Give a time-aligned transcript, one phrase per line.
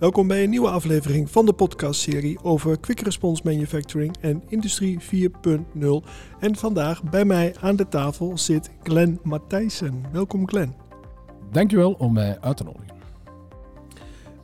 [0.00, 6.08] Welkom bij een nieuwe aflevering van de podcastserie over Quick Response Manufacturing en Industrie 4.0.
[6.38, 10.04] En vandaag bij mij aan de tafel zit Glenn Matthijssen.
[10.12, 10.74] Welkom Glenn.
[11.50, 12.96] Dankjewel om mij uit te nodigen.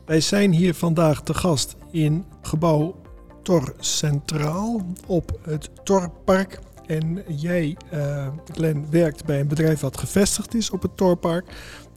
[0.05, 2.95] Wij zijn hier vandaag te gast in gebouw
[3.43, 6.59] Tor Centraal op het Torpark.
[6.85, 11.45] En jij, uh, Glenn, werkt bij een bedrijf dat gevestigd is op het Torpark.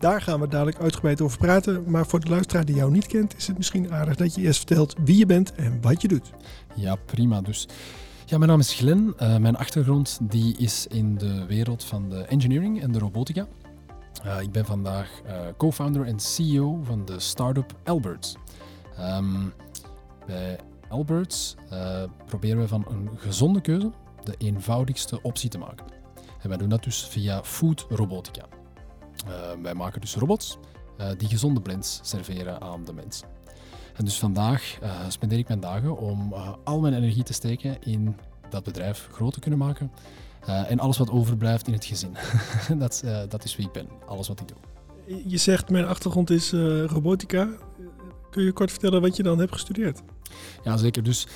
[0.01, 1.91] Daar gaan we dadelijk uitgebreid over praten.
[1.91, 4.59] Maar voor de luisteraar die jou niet kent, is het misschien aardig dat je eerst
[4.59, 6.31] vertelt wie je bent en wat je doet.
[6.75, 7.41] Ja, prima.
[7.41, 7.69] Dus
[8.27, 9.15] ja, mijn naam is Glenn.
[9.21, 13.47] Uh, mijn achtergrond die is in de wereld van de engineering en de robotica.
[14.25, 18.37] Uh, ik ben vandaag uh, co-founder en CEO van de start-up Alberts.
[19.01, 19.53] Um,
[20.27, 21.57] bij Alberts
[22.27, 23.91] proberen we van een gezonde keuze
[24.25, 25.87] de eenvoudigste optie te maken.
[26.43, 28.60] En wij doen dat dus via food robotica.
[29.29, 30.59] Uh, wij maken dus robots
[31.01, 33.23] uh, die gezonde blends serveren aan de mens.
[33.97, 38.17] En dus vandaag uh, spendeer ik mijn dagen om al mijn energie te steken in
[38.51, 39.91] dat bedrijf groot te kunnen maken.
[40.47, 42.17] en alles wat overblijft in het gezin.
[42.79, 44.57] dat, dat, is wie ik ben, alles wat ik doe.
[45.27, 46.53] Je zegt mijn achtergrond is
[46.87, 47.49] robotica.
[48.31, 50.01] Kun je kort vertellen wat je dan hebt gestudeerd?
[50.65, 51.03] Ja, zeker.
[51.03, 51.27] Dus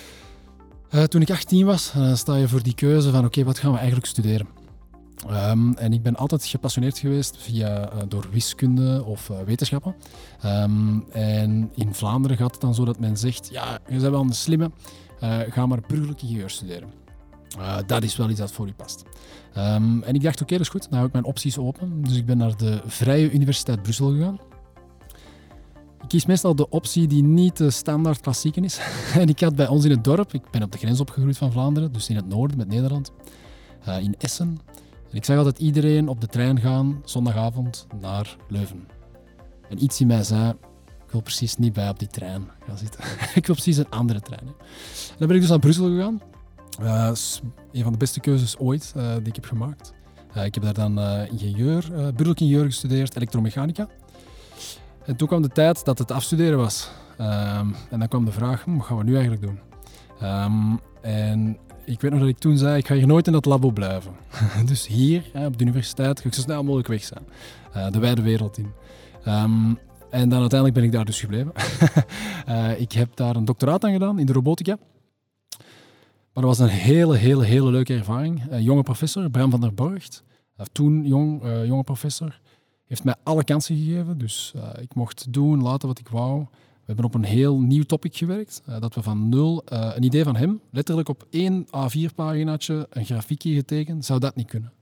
[1.08, 4.06] toen ik 18 was, sta je voor die keuze van oké, wat gaan we eigenlijk
[4.06, 4.63] studeren?
[5.30, 9.94] Um, en ik ben altijd gepassioneerd geweest via, uh, door wiskunde of uh, wetenschappen.
[10.44, 14.20] Um, en in Vlaanderen gaat het dan zo dat men zegt: Ja, je bent wel
[14.20, 14.70] een slimme,
[15.22, 16.88] uh, ga maar burgerlijke ingenieur studeren.
[17.86, 19.02] dat is wel iets dat voor u past.
[19.56, 22.02] Um, en ik dacht: Oké, dat is goed, dan hou ik mijn opties open.
[22.02, 24.38] Dus ik ben naar de Vrije Universiteit Brussel gegaan.
[26.02, 28.78] Ik kies meestal de optie die niet de standaard klassieke is.
[29.20, 31.52] en ik had bij ons in het dorp, ik ben op de grens opgegroeid van
[31.52, 33.12] Vlaanderen, dus in het noorden met Nederland,
[34.00, 34.58] in Essen
[35.14, 38.88] ik zag altijd iedereen op de trein gaan zondagavond naar Leuven.
[39.68, 40.50] En iets in mij zei,
[41.06, 43.00] ik wil precies niet bij op die trein gaan zitten.
[43.40, 44.46] ik wil precies een andere trein.
[44.46, 44.52] Hè.
[45.18, 46.20] dan ben ik dus naar Brussel gegaan.
[46.80, 47.10] Uh,
[47.72, 49.92] een van de beste keuzes ooit uh, die ik heb gemaakt.
[50.36, 50.98] Uh, ik heb daar dan
[51.30, 53.88] ingenieur, burgerlijk ingenieur gestudeerd, elektromechanica.
[55.04, 56.90] En toen kwam de tijd dat het afstuderen was.
[57.20, 59.58] Um, en dan kwam de vraag, hm, wat gaan we nu eigenlijk doen?
[60.22, 63.44] Um, en ik weet nog dat ik toen zei, ik ga hier nooit in dat
[63.44, 64.12] labo blijven.
[64.66, 67.24] dus hier, op de universiteit, ga ik zo snel mogelijk weg zijn.
[67.76, 68.72] Uh, de wijde wereld in.
[69.26, 69.78] Um,
[70.10, 71.52] en dan uiteindelijk ben ik daar dus gebleven.
[72.48, 74.78] uh, ik heb daar een doctoraat aan gedaan in de robotica.
[76.32, 78.42] Maar dat was een hele, hele, hele leuke ervaring.
[78.50, 80.24] Een jonge professor, Bram van der Borgt,
[80.72, 82.40] toen jong, jonge professor,
[82.86, 84.18] heeft mij alle kansen gegeven.
[84.18, 86.46] Dus ik mocht doen, laten wat ik wou.
[86.84, 88.62] We hebben op een heel nieuw topic gewerkt.
[88.68, 93.04] Uh, dat we van nul, uh, een idee van hem, letterlijk op één A4-paginaatje een
[93.04, 94.72] grafiekje getekend, zou dat niet kunnen.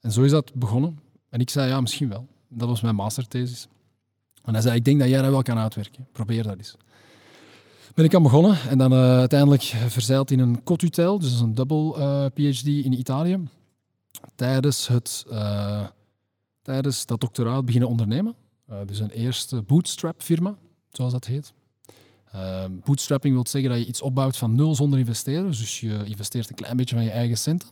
[0.00, 0.98] En zo is dat begonnen.
[1.28, 2.26] En ik zei, ja, misschien wel.
[2.48, 3.68] Dat was mijn masterthesis.
[4.44, 6.06] En hij zei, ik denk dat jij dat wel kan uitwerken.
[6.12, 6.76] Probeer dat eens.
[7.94, 12.30] Ben ik aan begonnen en dan uh, uiteindelijk verzeild in een cotutel, dus een double
[12.34, 13.48] PhD in Italië.
[14.34, 15.26] Tijdens, het,
[16.62, 18.34] tijdens dat doctoraat beginnen ondernemen.
[18.86, 20.56] dus een eerste bootstrap firma
[20.96, 21.52] zoals dat heet.
[22.34, 25.46] Uh, bootstrapping wil zeggen dat je iets opbouwt van nul zonder investeren.
[25.46, 27.68] Dus je investeert een klein beetje van je eigen centen.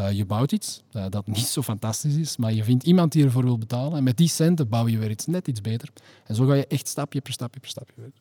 [0.00, 3.24] Uh, je bouwt iets uh, dat niet zo fantastisch is, maar je vindt iemand die
[3.24, 3.96] ervoor wil betalen.
[3.96, 5.88] En met die centen bouw je weer iets net iets beter.
[6.26, 8.20] En zo ga je echt stapje per stapje per stapje verder.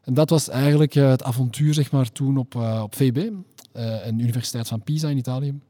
[0.00, 3.30] En dat was eigenlijk eh, het avontuur zeg maar, toen op, op VB,
[3.72, 5.60] een universiteit van Pisa in Italië.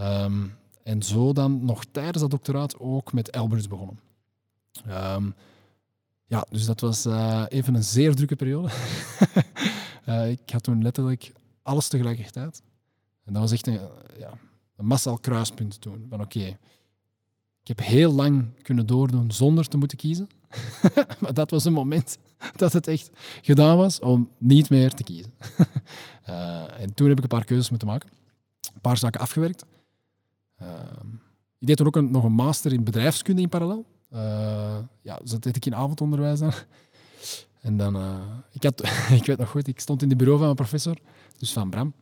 [0.00, 3.98] Um, en zo dan nog tijdens dat doctoraat ook met Alberts begonnen.
[4.88, 5.34] Um,
[6.28, 8.68] ja, dus dat was uh, even een zeer drukke periode.
[10.08, 12.62] uh, ik had toen letterlijk alles tegelijkertijd.
[13.24, 13.80] En dat was echt een,
[14.18, 14.32] ja,
[14.76, 16.06] een massaal kruispunt toen.
[16.08, 16.58] Van oké,
[17.60, 20.28] ik heb heel lang kunnen doordoen zonder te moeten kiezen.
[21.20, 22.18] maar dat was een moment
[22.56, 23.10] dat het echt
[23.42, 25.32] gedaan was om niet meer te kiezen.
[26.28, 28.10] uh, en toen heb ik een paar keuzes moeten maken.
[28.74, 29.64] Een paar zaken afgewerkt.
[31.58, 33.86] ik deed toen ook een, nog een master in bedrijfskunde in parallel.
[34.14, 36.52] Uh, ja, dus dat deed ik in avondonderwijs dan.
[37.60, 38.14] En dan, uh,
[38.52, 38.82] ik, had,
[39.20, 40.96] ik weet nog goed, ik stond in het bureau van mijn professor,
[41.38, 41.92] dus van Bram.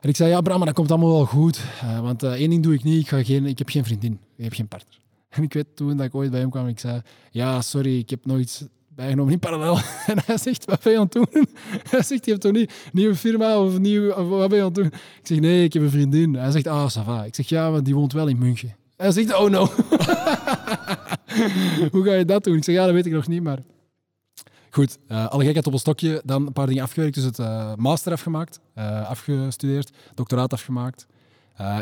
[0.00, 1.60] En ik zei, ja Bram, maar dat komt allemaal wel goed.
[1.84, 4.44] Uh, want één ding doe ik niet, ik, ga geen, ik heb geen vriendin, ik
[4.44, 5.00] heb geen partner.
[5.28, 8.10] En ik weet toen dat ik ooit bij hem kwam, ik zei, ja sorry, ik
[8.10, 9.78] heb nooit bijgenomen in parallel.
[10.06, 11.46] En hij zegt, wat ben je aan het doen?
[11.88, 14.74] Hij zegt, je hebt toch niet nieuwe firma of nieuw, wat ben je aan het
[14.74, 14.86] doen?
[14.86, 16.34] Ik zeg, nee, ik heb een vriendin.
[16.34, 17.24] Hij zegt, ah, ça va.
[17.24, 18.76] Ik zeg, ja, maar die woont wel in München.
[18.96, 19.70] Hij zegt, oh no.
[21.92, 22.56] Hoe ga je dat doen?
[22.56, 23.62] Ik zeg, ja, dat weet ik nog niet, maar...
[24.70, 26.22] Goed, uh, alle gekheid op een stokje.
[26.24, 27.14] Dan een paar dingen afgewerkt.
[27.14, 31.06] Dus het uh, master afgemaakt, uh, afgestudeerd, doctoraat afgemaakt.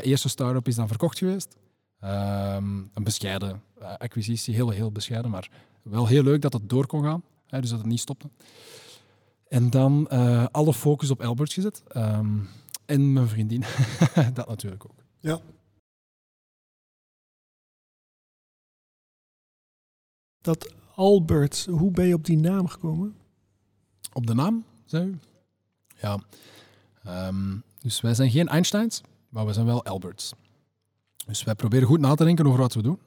[0.01, 1.57] eerste start-up is dan verkocht geweest.
[2.01, 2.65] Ehm,
[2.95, 3.63] een bescheiden
[3.99, 5.49] acquisitie, heel, heel bescheiden, maar
[5.83, 7.23] wel heel leuk dat het door kon gaan.
[7.47, 8.29] hè, dus dat het niet stopte.
[9.49, 11.83] En dan eh, alle focus op Albert gezet.
[11.89, 12.39] Ehm,
[12.87, 13.65] en mijn vriendin,
[14.35, 15.05] dat natuurlijk ook.
[15.19, 15.41] Ja.
[20.41, 23.15] Dat Albert, hoe ben je op die naam gekomen?
[24.13, 25.19] Op de naam, zei?
[26.01, 26.19] Ja.
[27.05, 30.33] Ehm, dus wij zijn geen Einsteins, maar we zijn wel Alberts.
[31.27, 32.99] Dus wij proberen goed na te denken over wat we doen.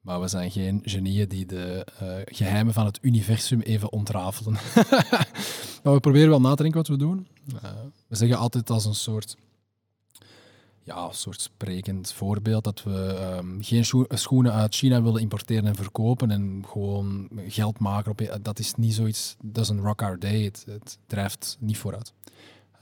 [0.00, 4.52] Maar we zijn geen genieën die de eh, geheimen van het universum even ontrafelen.
[5.82, 7.28] maar we proberen wel na te denken wat we doen.
[7.54, 7.70] Uh,
[8.06, 9.36] we zeggen altijd als een soort,
[10.94, 15.66] ja, een soort sprekend voorbeeld dat we um, geen scho schoenen uit China willen importeren
[15.66, 18.10] en verkopen en gewoon geld maken.
[18.10, 20.42] Op, dat is niet zoiets, dat is een rock our day.
[20.42, 22.12] Het, drijft niet vooruit.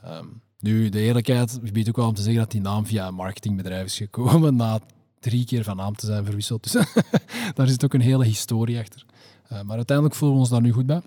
[0.05, 3.13] Um, nu, de eerlijkheid biedt ook wel om te zeggen dat die naam via een
[3.13, 4.79] marketingbedrijf is gekomen na
[5.19, 6.63] drie keer van naam te zijn verwisseld.
[6.63, 6.85] Dus
[7.55, 9.05] daar zit ook een hele historie achter.
[9.51, 11.01] Uh, maar uiteindelijk voelen we ons daar nu goed bij.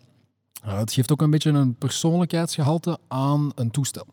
[0.66, 4.06] Uh, het geeft ook een beetje een persoonlijkheidsgehalte aan een toestel.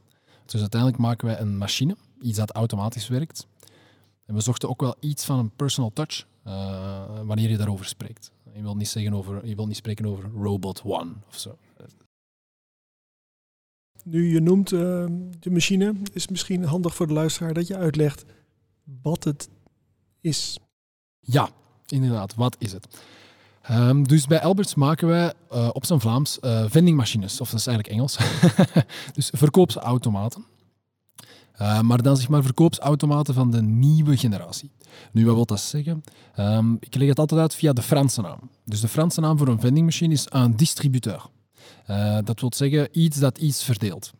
[0.51, 3.47] Dus uiteindelijk maken wij een machine, iets dat automatisch werkt.
[4.25, 8.31] En we zochten ook wel iets van een personal touch uh, wanneer je daarover spreekt.
[8.53, 11.57] Je wilt niet, zeggen over, je wilt niet spreken over Robot One of zo.
[14.03, 14.79] Nu je noemt uh,
[15.39, 18.25] de machine, is misschien handig voor de luisteraar dat je uitlegt
[19.01, 19.49] wat het
[20.21, 20.59] is.
[21.19, 21.49] Ja,
[21.87, 23.03] inderdaad, wat is het?
[23.71, 27.67] Um, dus bij Alberts maken wij uh, op zijn Vlaams uh, vendingmachines, of dat is
[27.67, 28.17] eigenlijk Engels.
[29.15, 30.45] dus verkoopsautomaten.
[31.61, 34.71] Uh, maar dan zeg maar verkoopsautomaten van de nieuwe generatie.
[35.11, 36.03] Nu, wat wil dat zeggen?
[36.37, 38.49] Um, ik leg het altijd uit via de Franse naam.
[38.65, 41.25] Dus de Franse naam voor een vendingmachine is een distributeur.
[41.89, 44.11] Uh, dat wil zeggen iets dat iets verdeelt.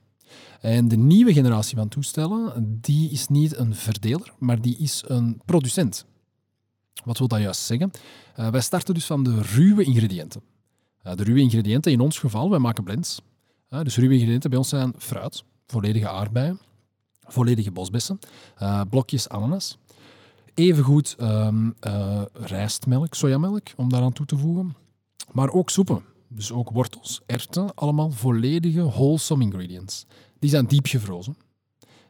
[0.62, 5.42] En de nieuwe generatie van toestellen, die is niet een verdeler, maar die is een
[5.46, 6.06] producent.
[7.04, 7.92] Wat wil dat juist zeggen?
[8.40, 10.42] Uh, wij starten dus van de ruwe ingrediënten.
[11.04, 13.22] Uh, de ruwe ingrediënten, in ons geval, wij maken blends.
[13.70, 16.60] Uh, dus ruwe ingrediënten bij ons zijn fruit, volledige aardbeien,
[17.28, 18.20] volledige bosbessen,
[18.90, 19.78] blokjes ananas.
[20.54, 21.76] Evengoed um,
[22.34, 24.76] rijstmelk, sojamelk, om daaraan toe te voegen.
[25.32, 30.06] Maar ook soepen, dus ook wortels, erwten, allemaal volledige wholesome ingredients.
[30.40, 31.38] Die zijn diep gevrozen.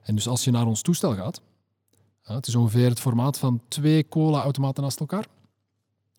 [0.01, 1.41] En dus als je naar ons toestel gaat,
[2.35, 5.27] het is ongeveer het formaat van twee cola-automaten naast elkaar.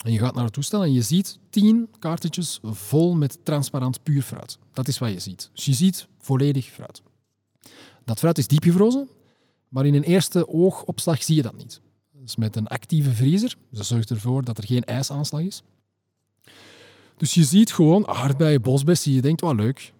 [0.04, 4.22] En je gaat naar het toestel en je ziet tien kaartjes vol met transparant puur
[4.22, 4.58] fruit.
[4.72, 5.50] Dat is wat je ziet.
[5.54, 7.02] Dus je ziet volledig fruit.
[8.04, 9.08] Dat fruit is diep gevrozen,
[9.68, 11.80] maar in een eerste oogopslag zie je dat niet.
[12.12, 15.62] Dus met een actieve vriezer, dus dat zorgt ervoor dat er geen ijsaanslag is.
[17.16, 19.92] Dus je ziet gewoon aardbeien, bosbessen, je denkt, wat leuk.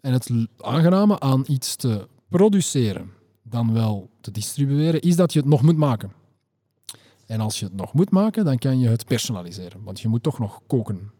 [0.00, 3.10] En het aangename aan iets te produceren,
[3.48, 6.12] dan wel te distribueren, is dat je het nog moet maken.
[7.26, 10.22] En als je het nog moet maken, dan kan je het personaliseren, want je moet
[10.22, 11.10] toch nog koken.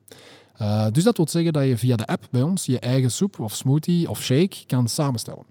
[0.61, 3.41] Uh, dus dat wil zeggen dat je via de app bij ons je eigen soep
[3.41, 5.45] of smoothie of shake kan samenstellen.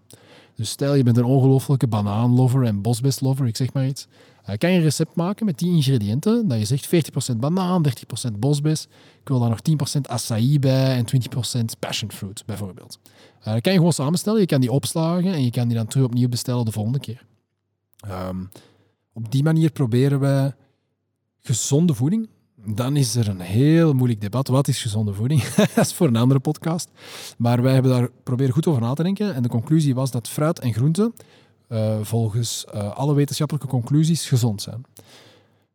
[0.56, 4.08] Dus stel je bent een ongelofelijke banaanlover en bosbestlover, ik zeg maar iets.
[4.50, 7.86] Uh, kan je een recept maken met die ingrediënten, dat je zegt 40% banaan,
[8.30, 8.88] 30% bosbes,
[9.22, 9.60] ik wil daar nog
[9.98, 11.06] 10% acai bij en
[11.56, 13.00] 20% passion fruit bijvoorbeeld.
[13.40, 15.88] Uh, dat kan je gewoon samenstellen, je kan die opslagen en je kan die dan
[15.88, 17.26] terug opnieuw bestellen de volgende keer.
[18.10, 18.50] Um,
[19.14, 20.54] op die manier proberen we
[21.42, 22.30] gezonde voeding.
[22.68, 24.48] Dan is er een heel moeilijk debat.
[24.48, 25.44] Wat is gezonde voeding?
[25.76, 26.90] dat is voor een andere podcast.
[27.38, 29.36] Maar wij hebben daar proberen goed over na te denken.
[29.36, 31.14] En de conclusie was dat fruit en groenten
[31.70, 34.84] uh, volgens uh, alle wetenschappelijke conclusies gezond zijn.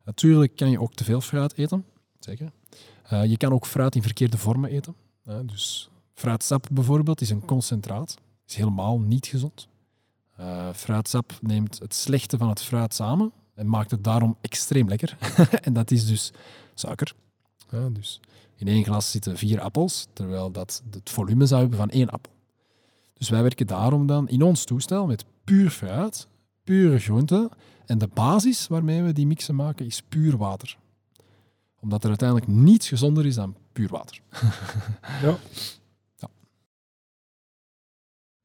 [0.05, 1.85] Natuurlijk kan je ook te veel fruit eten.
[2.19, 2.53] Zeker.
[3.13, 4.95] Uh, je kan ook fruit in verkeerde vormen eten.
[5.43, 8.17] dus fruitsap bijvoorbeeld is een concentraat.
[8.47, 9.69] Is helemaal niet gezond.
[10.75, 15.17] Fruitsap neemt het slechte van het fruit samen en maakt het daarom extreem lekker.
[15.63, 16.33] en dat is dus
[16.75, 17.15] suiker.
[17.93, 18.21] Dus
[18.57, 22.33] in één glas zitten vier appels, terwijl dat het volume zou hebben van één appel.
[23.21, 26.29] Dus wij werken daarom dan in ons toestel met puur fruit,
[26.65, 27.49] pure groenten.
[27.87, 30.77] En de basis waarmee we die mixen maken is puur water.
[31.81, 34.21] Omdat er uiteindelijk niets gezonder is dan puur water.
[35.23, 35.39] ja.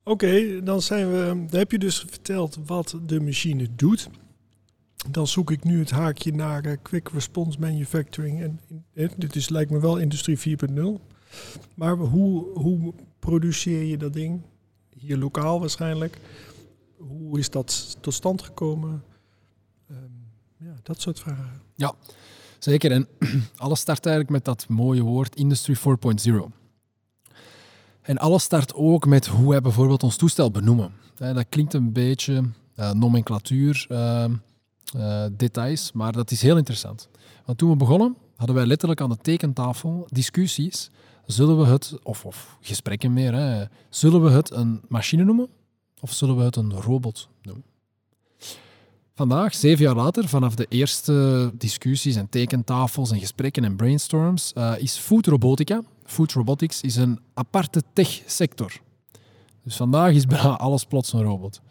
[0.03, 1.45] Oké, okay, dan zijn we.
[1.49, 4.09] Dan heb je dus verteld wat de machine doet.
[5.09, 8.41] Dan zoek ik nu het haakje naar uh, Quick Response Manufacturing.
[8.41, 8.59] En
[9.17, 10.83] dit is, lijkt me wel Industrie 4.0.
[11.75, 14.41] Maar hoe, hoe produceer je dat ding?
[14.97, 16.19] Hier lokaal waarschijnlijk.
[17.07, 19.03] Hoe is dat tot stand gekomen?
[19.91, 21.61] Um, ja, dat soort vragen.
[21.75, 21.93] Ja,
[22.59, 22.91] zeker.
[22.91, 23.07] En
[23.55, 26.33] alles start eigenlijk met dat mooie woord Industry 4.0.
[28.01, 30.91] En alles start ook met hoe wij bijvoorbeeld ons toestel benoemen.
[31.15, 32.43] Dat klinkt een beetje
[32.75, 34.25] uh, nomenclatuur, uh,
[34.95, 37.09] uh, details, maar dat is heel interessant.
[37.45, 40.91] Want toen we begonnen, hadden wij letterlijk aan de tekentafel discussies
[41.25, 45.49] zullen we het, of, of gesprekken meer, hè, zullen we het een machine noemen
[46.05, 47.63] of zullen we het een robot noemen?
[49.13, 54.73] Vandaag, zeven jaar later, vanaf de eerste discussies en tekentafels en gesprekken en brainstorms, uh,
[54.77, 55.81] is food robotica.
[56.03, 58.79] Food robotics is een aparte tech-sector.
[59.63, 61.61] Dus vandaag is bijna alles plots een robot.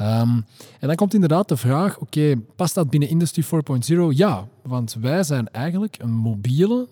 [0.00, 0.44] Um,
[0.80, 4.16] en dan komt inderdaad de vraag, oké, past dat binnen Industry 4.0?
[4.16, 6.88] Ja, want wij zijn eigenlijk een mobiele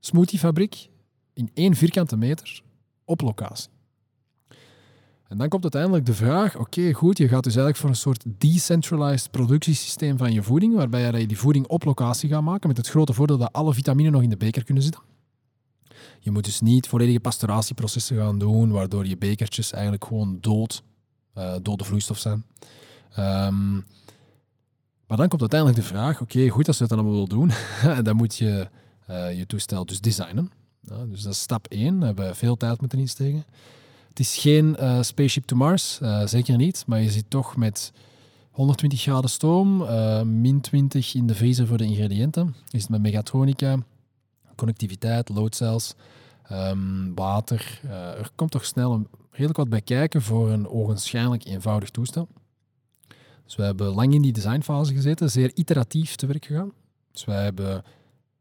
[0.00, 0.88] smoothiefabriek
[1.34, 2.62] in één vierkante meter
[3.04, 3.70] op locatie.
[5.32, 8.24] En dan komt uiteindelijk de vraag, oké, goed, je gaat dus eigenlijk voor een soort
[8.26, 12.88] decentralized productiesysteem van je voeding, waarbij je die voeding op locatie gaat maken, met het
[12.88, 15.02] grote voordeel dat alle vitamine nog in de beker kunnen zitten.
[16.20, 20.82] Je moet dus niet volledige pasturatieprocessen gaan doen, waardoor je bekertjes eigenlijk gewoon dood,
[21.38, 22.44] uh, dode vloeistof zijn.
[23.18, 23.84] Um,
[25.06, 27.50] maar dan komt uiteindelijk de vraag, oké, goed, als je dat allemaal wil doen,
[28.04, 28.68] dan moet je
[29.10, 30.50] uh, je toestel dus designen.
[31.06, 33.44] Dus dat is stap 1, daar hebben we veel tijd moeten insteken.
[34.12, 37.92] Het is geen uh, Spaceship to Mars, uh, zeker niet, maar je zit toch met
[38.50, 42.54] 120 graden stoom, uh, min 20 in de vriezer voor de ingrediënten.
[42.68, 43.76] Je zit met megatronica,
[44.56, 45.94] connectiviteit, loadcells,
[46.52, 47.80] um, water.
[47.90, 52.28] er komt toch snel een, redelijk wat bij kijken voor een ogenschijnlijk eenvoudig toestel.
[53.44, 56.72] Dus we hebben lang in die designfase gezeten, zeer iteratief te werk gegaan.
[57.12, 57.84] Dus wij hebben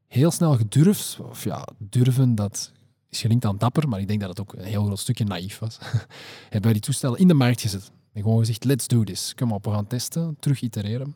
[0.08, 2.72] heel snel gedurfd, of ja, durven, dat
[3.12, 5.60] is gelinkt aan dapper, maar ik denk dat het ook een heel groot stukje naïef
[5.60, 5.78] was.
[6.50, 7.92] Hebben die toestellen in de markt gezet.
[8.14, 9.34] En gewoon gezegd, let's do this.
[9.36, 11.16] Kom op, we gaan testen, terug itereren.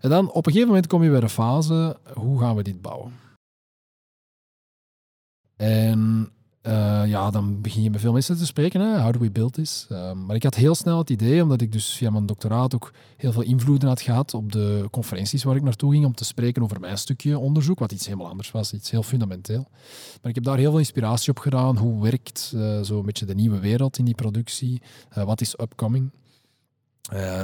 [0.00, 2.82] En dan op een gegeven moment kom je bij de fase, hoe gaan we dit
[2.82, 3.12] bouwen?
[5.56, 6.30] En
[6.62, 8.80] uh, ja, dan begin je met veel mensen te spreken.
[8.80, 9.00] Hè?
[9.00, 9.86] How do we build this?
[9.92, 12.92] Uh, maar ik had heel snel het idee, omdat ik dus via mijn doctoraat ook
[13.16, 16.62] heel veel invloeden had gehad op de conferenties waar ik naartoe ging om te spreken
[16.62, 19.68] over mijn stukje onderzoek, wat iets helemaal anders was, iets heel fundamenteel.
[20.22, 21.76] Maar ik heb daar heel veel inspiratie op gedaan.
[21.76, 24.82] Hoe werkt uh, zo een beetje de nieuwe wereld in die productie?
[25.14, 26.10] wat is upcoming?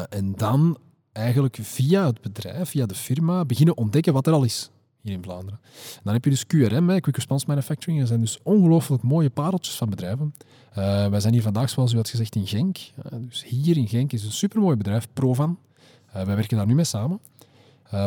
[0.09, 0.79] en dan
[1.13, 4.71] eigenlijk via het bedrijf, via de firma, beginnen ontdekken wat er al is
[5.05, 5.61] hier in Vlaanderen.
[6.03, 7.99] dan heb je dus QRM, Quick Response Manufacturing.
[7.99, 10.35] Dat zijn dus ongelooflijk mooie pareltjes van bedrijven.
[10.79, 12.79] Uh, wij zijn hier vandaag, zoals u had gezegd, in Genk.
[12.79, 15.59] Uh, dus hier in Genk is een supermooi bedrijf, Provan.
[16.09, 17.21] Uh, wij werken daar nu mee samen.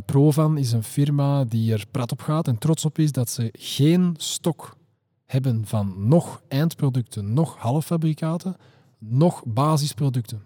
[0.05, 3.49] Provan is een firma die er prat op gaat en trots op is dat ze
[3.57, 4.77] geen stok
[5.25, 8.55] hebben van nog eindproducten, nog halffabrikaten,
[8.97, 10.41] nog basisproducten.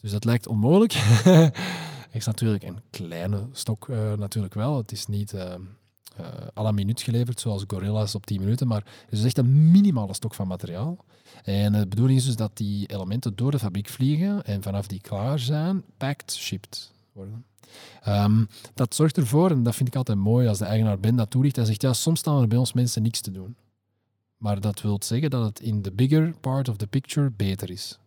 [0.00, 0.92] Dus dat lijkt onmogelijk.
[2.14, 4.76] is natuurlijk een kleine stok uh, natuurlijk wel.
[4.76, 5.54] Het is niet uh,
[6.56, 10.14] à la minuut geleverd, zoals Gorilla's op 10 minuten, maar het is echt een minimale
[10.14, 11.04] stok van materiaal.
[11.44, 15.00] En de bedoeling is dus dat die elementen door de fabriek vliegen en vanaf die
[15.00, 17.44] klaar zijn, packed, shipped worden.
[18.08, 21.30] Um, dat zorgt ervoor, en dat vind ik altijd mooi als de eigenaar Ben dat
[21.30, 23.56] toelicht, hij zegt, ja, soms staan er bij ons mensen niks te doen.
[24.36, 27.98] Maar dat wil zeggen dat het in de bigger part of the picture beter is.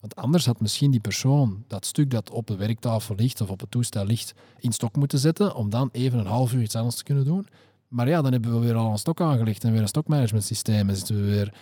[0.00, 3.60] Want anders had misschien die persoon dat stuk dat op de werktafel ligt of op
[3.60, 6.96] het toestel ligt in stok moeten zetten om dan even een half uur iets anders
[6.96, 7.46] te kunnen doen.
[7.88, 10.88] Maar ja, dan hebben we weer al een stok aangelegd en weer een stokmanagement systeem
[10.88, 11.54] en zitten we weer...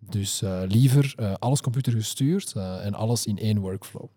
[0.00, 4.08] Dus uh, liever uh, alles computergestuurd uh, en alles in één workflow.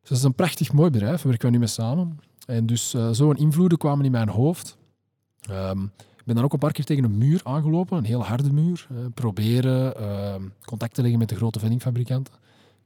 [0.00, 2.18] Dus dat is een prachtig mooi bedrijf, daar werken we nu mee samen.
[2.46, 4.78] En dus zo'n invloeden kwamen in mijn hoofd.
[5.50, 8.52] Um, ik ben dan ook een paar keer tegen een muur aangelopen, een heel harde
[8.52, 8.86] muur.
[9.14, 12.34] proberen ehm, contact te leggen met de grote vendingfabrikanten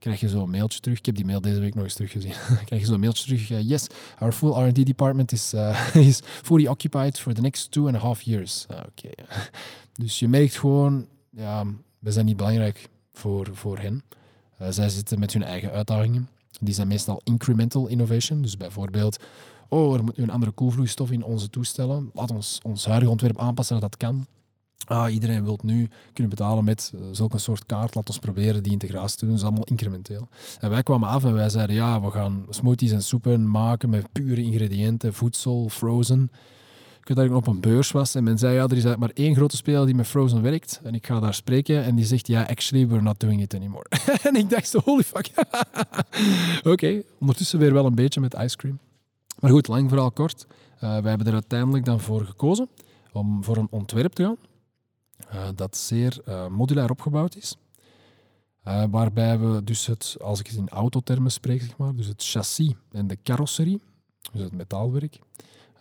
[0.03, 0.99] krijg je zo'n mailtje terug.
[0.99, 2.33] Ik heb die mail deze week nog eens teruggezien.
[2.65, 3.51] krijg je zo'n mailtje terug.
[3.51, 3.87] Uh, yes,
[4.19, 7.99] our full R&D department is, uh, is fully occupied for the next two and a
[7.99, 8.67] half years.
[8.71, 9.11] Uh, Oké.
[10.03, 11.65] Dus je merkt gewoon, ja,
[11.99, 14.03] we zijn niet belangrijk voor, voor hen.
[14.63, 16.29] Uh, zij zitten met hun eigen uitdagingen.
[16.61, 18.43] Die zijn meestal incremental innovation.
[18.43, 19.19] Dus bijvoorbeeld,
[19.69, 22.11] oh, er moet nu een andere koelvloeistof in onze toestellen.
[22.15, 24.27] Laat ons ons huidige ontwerp aanpassen dat dat kan
[24.89, 27.95] ah, iedereen wil nu kunnen betalen met uh, zulke soort kaart.
[27.95, 29.31] Laat ons proberen die integratie te doen.
[29.35, 30.29] Dat is allemaal incrementeel.
[30.61, 34.13] En wij kwamen af en wij zeiden, ja, we gaan smoothies en soepen maken met
[34.13, 36.31] pure ingrediënten, voedsel, frozen.
[37.03, 39.11] Ik weet dat ik op een beurs was en men zei, ja, er is maar
[39.15, 40.81] één grote speler die met Frozen werkt.
[40.83, 43.87] En ik ga daar spreken en die zegt, ja, actually, we're not doing it anymore.
[44.29, 45.31] en ik dacht holy fuck.
[46.73, 48.79] Oké, ondertussen weer wel een beetje met ice cream.
[49.41, 50.47] Maar goed, lang vooral kort.
[50.75, 52.69] Uh, wij hebben er uiteindelijk dan voor gekozen
[53.13, 54.37] om voor een ontwerp te gaan.
[55.29, 57.57] Eh, dat zeer uh, modulair opgebouwd is.
[58.69, 62.75] Uh, waarbij we dus het, als ik in autotermen spreek, zeg maar, dus het chassis
[62.91, 63.81] en de carrosserie,
[64.33, 65.19] dus het metaalwerk,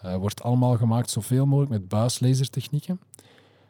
[0.01, 2.99] wordt allemaal gemaakt zoveel mogelijk met buislasertechnieken.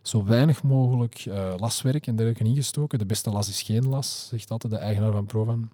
[0.01, 1.25] Zo weinig mogelijk
[1.57, 2.99] laswerk en dergelijke ingestoken.
[2.99, 5.69] De beste las is geen las, zegt altijd de eigenaar van Provan.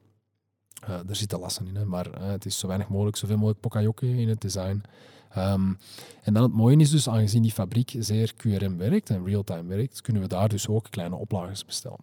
[0.80, 4.30] er zitten lassen in, hè, maar het is zo weinig mogelijk, zoveel mogelijk pokajokken in
[4.30, 4.82] het design.
[5.30, 5.74] Ehm,
[6.22, 10.02] en dan het mooie is dus, aangezien die fabriek zeer QRM werkt en real-time werkt,
[10.02, 12.00] kunnen we daar dus ook kleine oplages bestellen.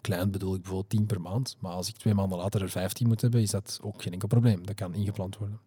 [0.00, 3.06] Klein bedoel ik bijvoorbeeld 10 per maand, maar als ik twee maanden later er 15
[3.06, 4.66] moet hebben, is dat ook geen enkel probleem.
[4.66, 5.60] Dat kan ingepland worden.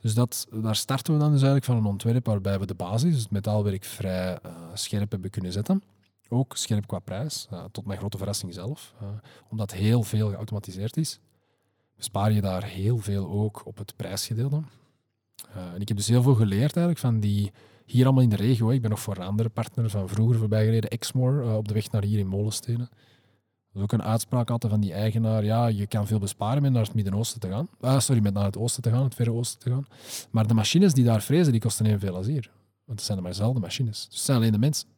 [0.00, 3.22] Dus dat, daar starten we dan dus eigenlijk van een ontwerp waarbij we de basis,
[3.22, 5.82] het metaalwerk, vrij uh, scherp hebben kunnen zetten.
[6.28, 8.94] Ook scherp qua prijs, uh, tot mijn grote verrassing zelf.
[9.02, 9.08] Uh,
[9.48, 11.20] omdat heel veel geautomatiseerd is,
[11.96, 14.62] bespaar je daar heel veel ook op het prijsgedeelte.
[15.74, 17.52] En ik heb dus heel veel geleerd eigenlijk van die,
[17.84, 18.70] hier allemaal in de regio.
[18.70, 21.90] Ik ben nog voor een andere partner van vroeger voorbij gereden, Exmoor, op de weg
[21.90, 22.88] naar hier in Molenstenen.
[23.76, 25.44] Dat is ook een uitspraak altijd van die eigenaar.
[25.44, 27.68] Ja, je kan veel besparen met naar het Midden-Oosten te gaan.
[27.80, 29.86] Ah, sorry, met naar het Oosten te gaan, het Verre Oosten te gaan.
[30.30, 32.50] Maar de machines die daar vrezen, die kosten evenveel als hier.
[32.84, 34.04] Want het zijn maar dezelfde machines.
[34.06, 34.88] Dus het zijn alleen de mensen.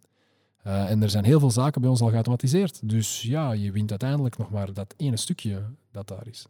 [0.66, 2.88] Uh, en er zijn heel veel zaken bij ons al geautomatiseerd.
[2.88, 6.47] Dus ja, je wint uiteindelijk nog maar dat ene stukje dat daar is.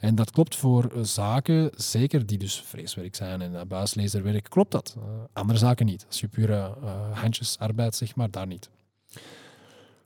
[0.00, 4.96] En dat klopt voor zaken, zeker die dus vreeswerk zijn en buislezerwerk, klopt dat.
[4.98, 6.04] Uh, andere zaken niet.
[6.06, 6.74] Als je pure
[7.12, 8.70] handjesarbeid, zeg maar, daar niet.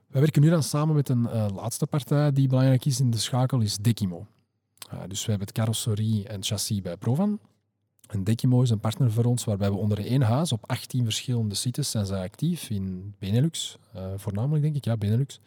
[0.07, 3.61] Wij werken nu dan samen met een laatste partij die belangrijk is in de schakel,
[3.61, 4.26] is Dekimo.
[5.09, 7.40] Dus we hebben het carrosserie en chassis bij Provan.
[8.09, 11.54] En Dekimo is een partner voor ons waarbij we onder één huis op 18 verschillende
[11.54, 13.78] sites zijn zij actief in Benelux,
[14.16, 15.40] voornamelijk denk ik, ja, Benelux.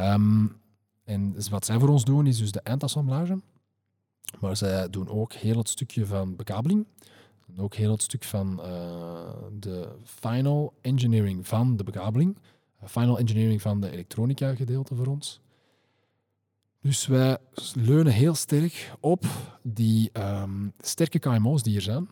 [0.00, 0.56] Um,
[1.06, 3.40] en wat zij voor ons doen is dus de eindassemblage.
[4.40, 6.86] Maar zij doen ook heel het stukje van bekabeling.
[7.48, 8.56] En ook heel het stuk van
[9.58, 12.36] de final engineering van de bekabeling
[12.84, 15.40] final engineering van de elektronica gedeelte voor ons.
[16.80, 17.38] Dus wij
[17.74, 19.24] leunen heel sterk op
[19.62, 22.08] die um, sterke KMO's die er zijn.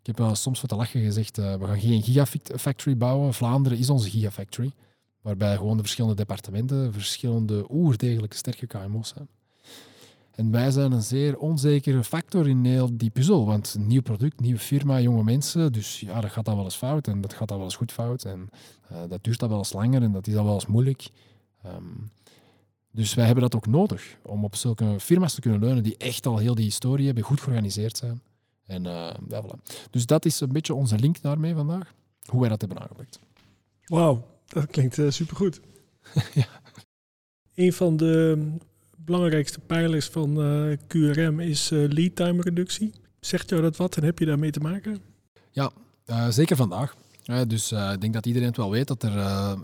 [0.00, 3.34] Ik heb wel soms wat te lachen gezegd, we gaan geen gigafactory bouwen.
[3.34, 4.72] Vlaanderen is onze gigafactory,
[5.20, 9.28] waarbij gewoon de verschillende departementen verschillende oerdegelijke sterke KMO's zijn.
[10.30, 13.46] En wij zijn een zeer onzekere factor in heel die puzzel.
[13.46, 15.72] Want een nieuw product, nieuwe firma, jonge mensen.
[15.72, 17.92] Dus ja, dat gaat dan wel eens fout en dat gaat dan wel eens goed
[17.92, 18.24] fout.
[18.24, 18.48] En
[18.92, 21.10] uh, dat duurt dan wel eens langer en dat is dan wel eens moeilijk.
[21.66, 22.10] Um,
[22.92, 26.26] dus wij hebben dat ook nodig om op zulke firma's te kunnen leunen die echt
[26.26, 28.22] al heel die historie hebben, goed georganiseerd zijn.
[28.66, 29.88] En uh, ja, voilà.
[29.90, 33.20] Dus dat is een beetje onze link daarmee vandaag, hoe wij dat hebben aangepakt.
[33.84, 35.60] Wauw, dat klinkt uh, supergoed.
[36.34, 36.46] ja.
[37.54, 38.46] Een van de
[38.96, 42.92] belangrijkste pijlers van uh, eh, QRM is uh, lead time reductie.
[43.20, 45.00] Zegt jou dat wat en heb je daarmee te maken?
[45.50, 45.72] Ja,
[46.30, 46.96] zeker vandaag.
[47.46, 49.14] dus ik denk dat iedereen het wel weet dat er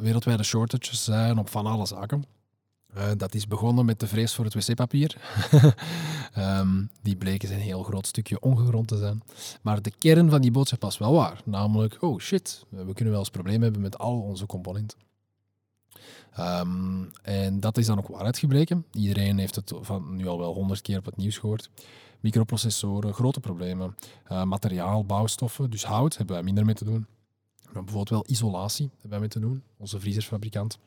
[0.00, 2.24] wereldwijde shortages zijn op van alle zaken.
[3.16, 5.16] Dat is begonnen met de vrees voor het wc-papier.
[6.38, 9.22] um, die bleken een heel groot stukje ongegrond te zijn.
[9.62, 11.40] Maar de kern van die boodschap was wel waar.
[11.44, 14.98] Namelijk, oh shit, we kunnen wel eens problemen hebben met al onze componenten.
[16.38, 18.84] Um, en dat is dan ook waarheid gebleken.
[18.92, 21.70] Iedereen heeft het van nu al wel honderd keer op het nieuws gehoord.
[22.20, 23.94] Microprocessoren, grote problemen.
[24.32, 27.06] Uh, materiaal, bouwstoffen, dus hout hebben wij minder mee te doen.
[27.64, 30.78] Maar bijvoorbeeld wel isolatie hebben wij mee te doen, onze vriezersfabrikant.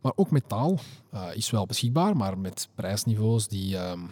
[0.00, 0.78] Maar ook metaal
[1.14, 4.10] uh, is wel beschikbaar, maar met prijsniveaus die, um,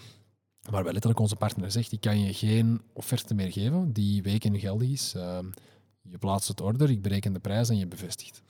[0.60, 4.88] waarbij letterlijk onze partner zegt, die kan je geen offerte meer geven die weken geldig
[4.88, 5.14] is.
[5.16, 5.38] Uh,
[6.02, 8.42] je plaatst het order, ik bereken de prijs en je bevestigt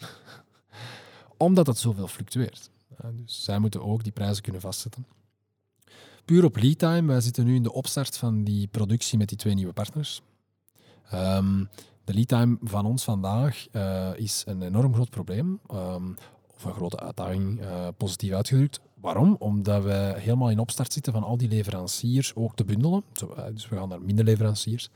[1.36, 2.70] omdat het zoveel fluctueert.
[3.12, 5.06] dus zij moeten ook die prijzen kunnen vastzetten.
[6.24, 9.38] Puur op lead time, wij zitten nu in de opstart van die productie met die
[9.38, 10.22] twee nieuwe partners.
[11.14, 11.68] Um,
[12.04, 15.60] de lead time van ons vandaag uh, is een enorm groot probleem,
[16.56, 18.80] of een grote uitdaging, uh, positief uitgedrukt.
[19.00, 19.36] Waarom?
[19.38, 23.04] Omdat we helemaal in opstart zitten van al die leveranciers ook te bundelen.
[23.36, 24.88] Eh, dus we gaan naar minder leveranciers.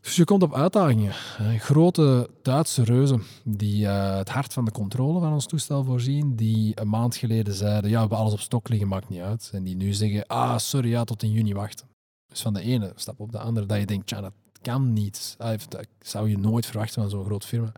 [0.00, 1.12] Dus je komt op uitdagingen.
[1.58, 6.88] Grote Duitse reuzen die het hart van de controle van ons toestel voorzien, die een
[6.88, 9.50] maand geleden zeiden, ja, we hebben alles op stok liggen, maakt niet uit.
[9.52, 11.86] En die nu zeggen, ah, sorry, ja, tot in juni wachten.
[12.28, 14.32] Dus van de ene stap op de andere, dat je denkt, ja, dat
[14.62, 15.34] kan niet.
[15.38, 17.72] Ah, dat zou je nooit verwachten van zo'n grote firma.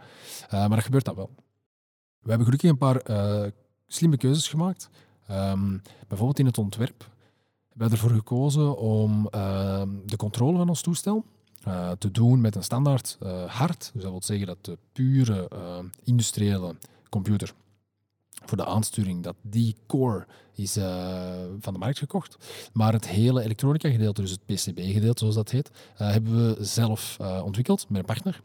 [0.51, 1.31] Maar dat gebeurt dat wel.
[2.25, 3.51] We hebben gelukkig een paar uh,
[3.87, 4.91] slimme keuzes gemaakt.
[5.31, 6.99] Um, bijvoorbeeld in het ontwerp.
[7.73, 11.25] We hebben ervoor gekozen om ehm, de controle van ons toestel
[11.67, 13.91] uh, te doen met een standaard uh, hard.
[13.93, 15.49] Dus dat wil zeggen dat de pure
[16.05, 16.75] industriële
[17.09, 17.53] computer
[18.45, 20.73] voor de aansturing, dat die core is
[21.61, 22.37] van de markt gekocht.
[22.73, 27.17] Maar het hele elektronica gedeelte, dus het PCB gedeelte zoals dat heet, hebben we zelf
[27.43, 28.43] ontwikkeld met een partner.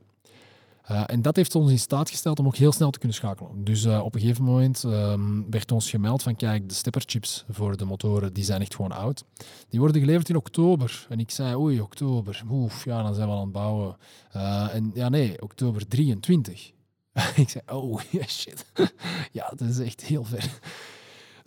[0.91, 3.63] Uh, en dat heeft ons in staat gesteld om ook heel snel te kunnen schakelen.
[3.63, 7.77] Dus uh, op een gegeven moment um, werd ons gemeld van kijk, de stepperchips voor
[7.77, 9.23] de motoren die zijn echt gewoon oud.
[9.69, 11.05] Die worden geleverd in oktober.
[11.09, 13.97] En ik zei, oei, oktober, oef, ja, dan zijn we al aan het bouwen.
[14.35, 16.71] Uh, en ja, nee, oktober 23.
[17.35, 18.71] ik zei, oh, shit.
[19.31, 20.59] ja, dat is echt heel ver.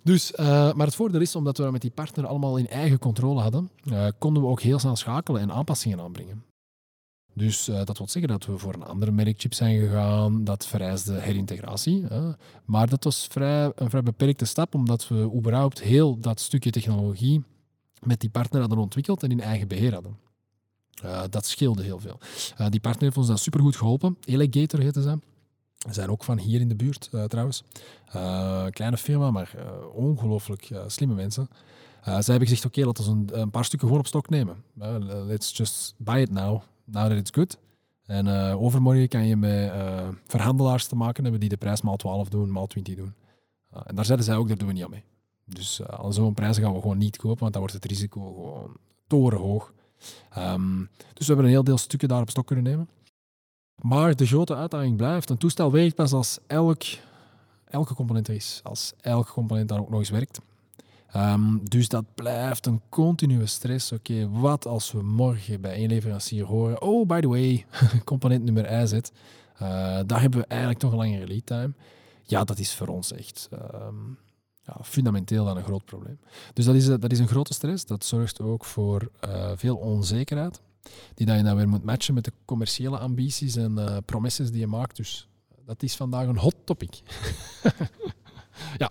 [0.03, 3.69] Dus, maar het voordeel is, omdat we met die partner allemaal in eigen controle hadden,
[4.17, 6.43] konden we ook heel snel schakelen en aanpassingen aanbrengen.
[7.33, 10.43] Dus uh, dat wil zeggen dat we voor een andere merkchip zijn gegaan.
[10.43, 12.05] Dat vereisde herintegratie.
[12.07, 12.31] Hè.
[12.65, 17.43] Maar dat was vrij, een vrij beperkte stap, omdat we überhaupt heel dat stukje technologie
[18.03, 20.17] met die partner hadden ontwikkeld en in eigen beheer hadden.
[21.03, 22.19] Uh, dat scheelde heel veel.
[22.59, 24.17] Uh, die partner heeft ons dat supergoed geholpen.
[24.25, 25.19] Elegator heette ze.
[25.77, 27.63] Ze zijn ook van hier in de buurt trouwens.
[28.69, 29.55] kleine firma, maar
[29.93, 31.47] ongelooflijk slimme mensen.
[32.03, 34.63] zij hebben gezegd, oké, laten we een, een, paar stukken gewoon op stok nemen.
[35.27, 37.57] let's just buy it now now that it's good.
[38.05, 41.95] En uh, overmorgen kan je met uh, verhandelaars te maken hebben die de prijs maal
[41.95, 43.13] 12 doen, maal 20 doen.
[43.73, 45.03] Uh, en daar zeiden zij ook, daar doen we niet aan mee.
[45.45, 48.77] Dus al zo'n prijs gaan we gewoon niet kopen, want dan wordt het risico gewoon
[49.07, 49.73] torenhoog.
[50.37, 52.89] Um, dus we hebben een heel deel stukken daar op stok kunnen nemen.
[53.81, 56.83] Maar de grote uitdaging blijft, een toestel werkt pas als elk,
[57.65, 58.59] elke component er is.
[58.63, 60.39] Als elke component dan ook nog eens werkt.
[61.15, 63.91] Um, dus dat blijft een continue stress.
[63.91, 67.65] Oké, wat als we morgen bij een leverancier horen: Oh, by the way,
[68.03, 69.11] component nummer zit.
[69.53, 69.59] Uh,
[70.05, 71.73] daar hebben we eigenlijk toch een langere lead time.
[72.23, 74.17] Ja, dat is voor ons echt um,
[74.65, 76.19] ja, fundamenteel dan een groot probleem.
[76.53, 77.85] Dus dat is, dat is een grote stress.
[77.85, 80.61] Dat zorgt ook voor uh, veel onzekerheid,
[81.13, 84.67] die dat je dan weer moet matchen met de commerciële ambities en uh, die je
[84.67, 84.95] maakt.
[84.95, 85.27] Dus
[85.65, 87.01] dat is vandaag een hot topic.
[88.77, 88.89] ja,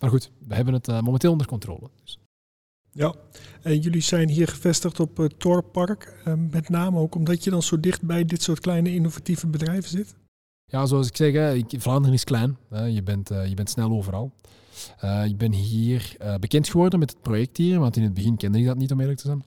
[0.00, 1.90] maar goed, we hebben het uh, momenteel onder controle.
[2.02, 2.18] Dus.
[2.92, 3.14] Ja,
[3.62, 6.22] en jullie zijn hier gevestigd op het Torpark.
[6.26, 9.90] Uh, met name ook omdat je dan zo dicht bij dit soort kleine innovatieve bedrijven
[9.90, 10.14] zit.
[10.64, 12.56] Ja, zoals ik zeg, hè, Vlaanderen is klein.
[12.68, 14.32] Hè, je, bent, uh, je bent snel overal.
[15.24, 18.66] ik ben hier bekend geworden met het project hier, want in het begin kende ik
[18.66, 19.44] dat niet, om eerlijk te zijn.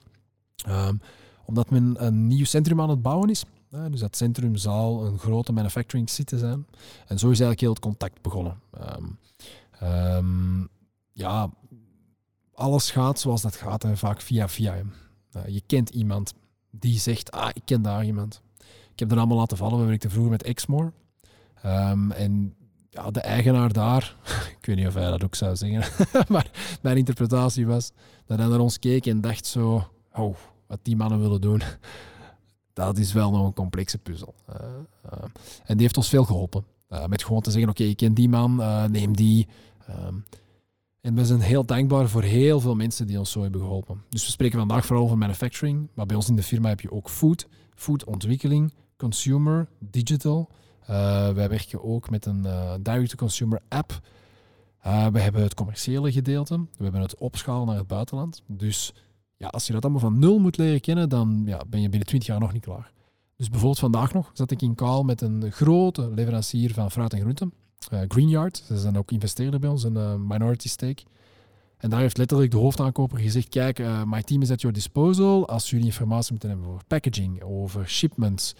[0.88, 1.00] Um,
[1.44, 3.44] omdat men een nieuw centrum aan het bouwen is.
[3.90, 6.66] dus dat centrum zal een grote manufacturing city zijn.
[7.06, 8.60] En zo is eigenlijk heel het contact begonnen.
[8.96, 9.18] Um,
[9.82, 10.68] Um,
[11.12, 11.50] ja,
[12.54, 14.76] alles gaat zoals dat gaat en vaak via via.
[14.76, 16.34] Uh, je kent iemand
[16.70, 18.42] die zegt, ah, ik ken daar iemand.
[18.92, 19.80] Ik heb er allemaal laten vallen.
[19.80, 20.92] We werkten vroeger met Exmoor.
[21.64, 22.54] Um, en
[23.10, 24.16] de eigenaar daar,
[24.60, 27.92] ik weet niet of hij dat ook zou zeggen, maar mijn interpretatie was
[28.26, 31.62] dat hij naar ons keek en dacht zo, oh, wat die mannen willen doen,
[32.72, 34.34] dat is wel nog een complexe puzzel.
[34.50, 34.56] Uh,
[35.12, 35.24] uh,
[35.64, 36.64] en die heeft ons veel geholpen.
[36.90, 38.56] Uh, met gewoon te zeggen, oké, okay, ik ken die man,
[38.90, 39.46] neem die,
[39.90, 40.24] Um,
[41.00, 44.02] en we zijn heel dankbaar voor heel veel mensen die ons zo hebben geholpen.
[44.08, 46.90] Dus we spreken vandaag vooral over manufacturing, maar bij ons in de firma heb je
[46.90, 50.50] ook food, foodontwikkeling, consumer, digital.
[50.82, 50.86] Uh,
[51.28, 52.46] wij werken ook met een
[52.82, 54.00] direct-to-consumer app.
[55.12, 58.42] We hebben het commerciële gedeelte, we hebben het opschalen naar het buitenland.
[58.46, 58.94] Dus
[59.36, 62.08] ja, als je dat allemaal van nul moet leren kennen, dan ja, ben je binnen
[62.08, 62.92] 20 jaar nog niet klaar.
[63.36, 67.20] Dus bijvoorbeeld vandaag nog zat ik in call met een grote leverancier van fruit en
[67.20, 67.52] groenten.
[67.92, 71.02] Uh, Greenyard, ze zijn ook investeerder bij ons, een uh, minority stake.
[71.76, 75.48] En daar heeft letterlijk de hoofdaankoper gezegd: Kijk, uh, my team is at your disposal.
[75.48, 78.54] Als jullie informatie moeten hebben over packaging, over shipments,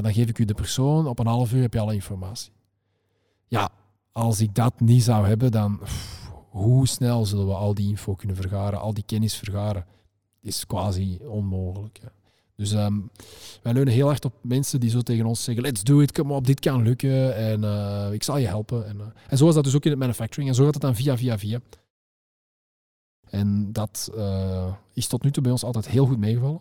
[0.00, 1.06] dan geef ik u de persoon.
[1.06, 2.52] Op een half uur heb je alle informatie.
[3.46, 3.70] Ja,
[4.12, 5.80] als ik dat niet zou hebben, dan
[6.48, 9.86] hoe snel zullen we al die info kunnen vergaren, al die kennis vergaren?
[10.40, 12.00] Is quasi onmogelijk.
[12.62, 13.10] Dus um,
[13.62, 16.32] wij leunen heel hard op mensen die zo tegen ons zeggen: Let's do it, kom
[16.32, 18.86] op, dit kan lukken en uh, ik zal je helpen.
[18.86, 20.82] En, uh, en zo is dat dus ook in het manufacturing en zo gaat het
[20.82, 21.60] dan via, via, via.
[23.30, 26.60] En dat uh, is tot nu toe bij ons altijd heel goed meegevallen.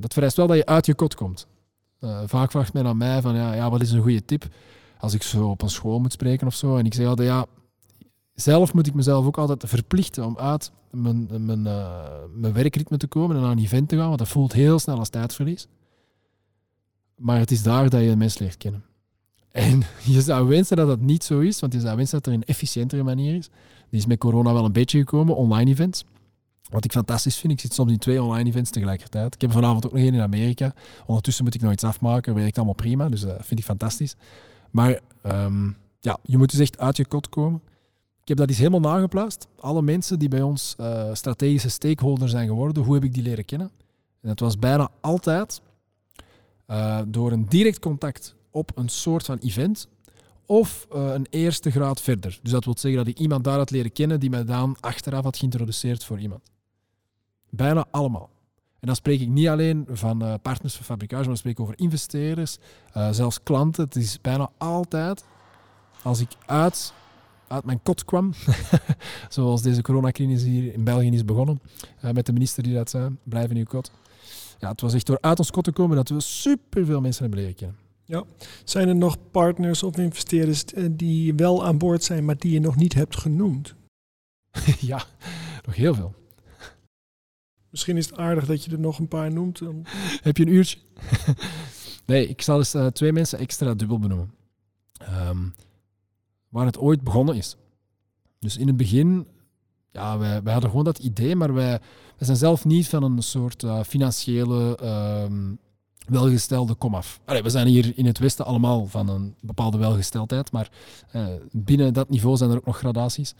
[0.00, 1.46] dat vereist wel dat je uit je kot komt.
[2.24, 4.48] vaak vraagt men aan mij: van, ja, ja, wat is een goede tip?
[4.98, 6.76] Als ik zo op een school moet spreken of zo.
[6.76, 7.46] En ik zeg altijd: ja,
[8.40, 13.06] zelf moet ik mezelf ook altijd verplichten om uit mijn, mijn, uh, mijn werkritme te
[13.06, 15.66] komen en naar een event te gaan, want dat voelt heel snel als tijdverlies.
[17.16, 18.84] Maar het is daar dat je de mens leert kennen.
[19.50, 19.82] En
[20.14, 22.44] je zou wensen dat dat niet zo is, want je zou wensen dat er een
[22.44, 23.48] efficiëntere manier is.
[23.90, 26.04] Die is met corona wel een beetje gekomen, online events.
[26.70, 29.34] Wat ik fantastisch vind, ik zit soms in twee online events tegelijkertijd.
[29.34, 30.74] Ik heb vanavond ook nog één in Amerika.
[31.06, 34.14] Ondertussen moet ik nog iets afmaken, werkt allemaal prima, dus dat vind ik fantastisch.
[34.70, 37.60] Maar um, ja, je moet dus echt uit je kot komen.
[38.22, 39.48] Ik heb dat eens helemaal nageplaatst.
[39.60, 43.44] Alle mensen die bij ons uh, strategische stakeholder zijn geworden, hoe heb ik die leren
[43.44, 43.70] kennen?
[44.20, 45.60] En dat was bijna altijd
[46.66, 49.88] uh, door een direct contact op een soort van event
[50.46, 52.38] of uh, een eerste graad verder.
[52.42, 55.24] Dus dat wil zeggen dat ik iemand daar had leren kennen die mij dan achteraf
[55.24, 56.50] had geïntroduceerd voor iemand.
[57.50, 58.30] Bijna allemaal.
[58.80, 61.78] En dan spreek ik niet alleen van partners van fabrikage, maar dan spreek ik over
[61.78, 62.58] investeerders,
[63.10, 63.84] zelfs klanten.
[63.84, 65.24] Het is bijna altijd
[66.02, 66.92] als ik uit
[67.50, 68.32] uit mijn kot kwam.
[69.28, 71.60] Zoals deze coronacrisis hier in België is begonnen.
[72.04, 73.90] Uh, met de minister die dat zei, blijf in uw kot.
[74.58, 77.40] Ja, het was echt door uit ons kot te komen dat we superveel mensen hebben
[77.40, 77.76] leren kennen.
[78.04, 78.24] Ja.
[78.64, 82.60] Zijn er nog partners of investeerders eh, die wel aan boord zijn, maar die je
[82.60, 83.74] nog niet hebt genoemd?
[84.80, 85.04] ja,
[85.66, 86.14] nog heel veel.
[87.70, 89.58] Misschien is het aardig dat je er nog een paar noemt.
[89.58, 89.86] Dan...
[90.22, 90.78] Heb je een uurtje?
[92.06, 94.34] nee, ik zal eens uh, twee mensen extra dubbel benoemen.
[95.28, 95.54] Um,
[96.50, 97.56] waar het ooit begonnen is.
[98.38, 99.26] Dus in het begin,
[99.92, 101.80] ja, wij, hadden gewoon dat idee, maar wij,
[102.18, 104.78] zijn zelf niet van een soort uh, financiële
[105.24, 105.58] um,
[106.06, 107.20] welgestelde komaf.
[107.24, 110.70] Allee, we zijn hier in het Westen allemaal van een bepaalde welgesteldheid, maar
[111.16, 113.34] uh, binnen dat niveau zijn er ook nog gradaties.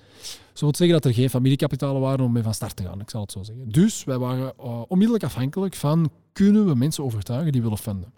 [0.53, 3.11] Zo wil zeggen dat er geen familiekapitalen waren om mee van start te gaan, ik
[3.11, 3.69] zal het zo zeggen.
[3.69, 8.13] Dus wij waren uh, onmiddellijk afhankelijk van kunnen we mensen overtuigen die willen funden.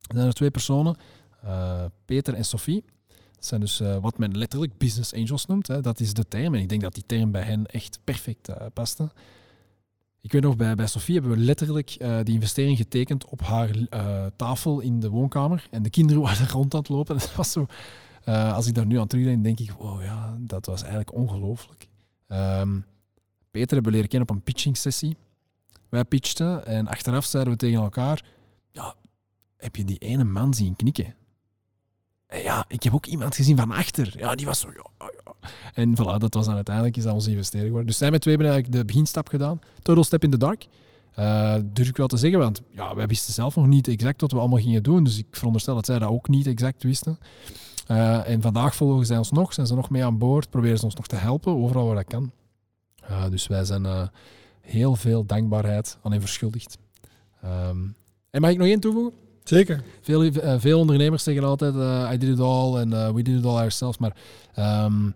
[0.00, 0.96] Er zijn er twee personen,
[2.04, 2.84] Peter en Sophie.
[3.38, 5.66] Dat zijn dus wat men letterlijk business angels noemt.
[5.66, 5.80] Hè.
[5.80, 9.10] Dat is de term en ik denk dat die term bij hen echt perfect paste.
[10.20, 13.76] Ik weet nog, bij, bij Sofie hebben we letterlijk uh, die investering getekend op haar
[13.76, 15.66] uh, tafel in de woonkamer.
[15.70, 17.18] En de kinderen waren rond aan het lopen.
[17.18, 17.66] Dat was zo,
[18.28, 21.88] uh, als ik daar nu aan terugdenk, denk ik, wow, ja, dat was eigenlijk ongelooflijk.
[22.28, 22.84] Um,
[23.50, 25.16] Peter hebben we leren kennen op een pitching sessie.
[25.88, 28.24] Wij pitchten en achteraf zeiden we tegen elkaar,
[28.70, 28.94] ja,
[29.56, 31.14] heb je die ene man zien knikken?
[32.28, 34.14] En ja, ik heb ook iemand gezien van achter.
[34.18, 35.12] Ja, die was zo, ja,
[35.74, 37.88] en voilà, dat was dan uiteindelijk is dat onze investering geworden.
[37.88, 39.60] Dus zij met twee hebben eigenlijk de beginstap gedaan.
[39.82, 40.66] Total step in the dark.
[41.18, 44.32] Uh, durf ik wel te zeggen, want ja, wij wisten zelf nog niet exact wat
[44.32, 45.04] we allemaal gingen doen.
[45.04, 47.18] Dus ik veronderstel dat zij dat ook niet exact wisten.
[47.90, 50.84] Uh, en vandaag volgen zij ons nog, zijn ze nog mee aan boord, proberen ze
[50.84, 52.30] ons nog te helpen, overal waar dat kan.
[53.30, 54.10] Dus wij zijn
[54.60, 56.78] heel veel dankbaarheid aan hen verschuldigd.
[57.44, 57.94] Um,
[58.30, 59.27] en mag ik nog één toevoegen?
[59.48, 59.82] Zeker.
[60.00, 61.74] Veel, veel ondernemers zeggen altijd,
[62.14, 63.98] I did it all en we did it all ourselves.
[63.98, 64.16] Maar
[64.84, 65.14] um,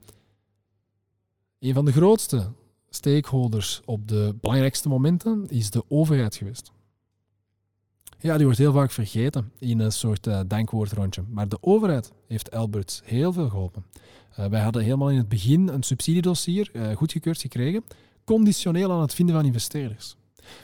[1.59, 2.53] een van de grootste
[2.91, 6.73] stakeholders op de belangrijkste momenten is de overheid geweest.
[8.19, 11.25] Ja, die wordt heel vaak vergeten in een soort uh, dankwoordrondje.
[11.29, 13.85] Maar de overheid heeft Alberts heel veel geholpen.
[14.35, 17.85] Wij hadden helemaal in het begin een subsidiedossier uh, goedgekeurd gekregen,
[18.25, 20.17] conditioneel aan het vinden van investeerders.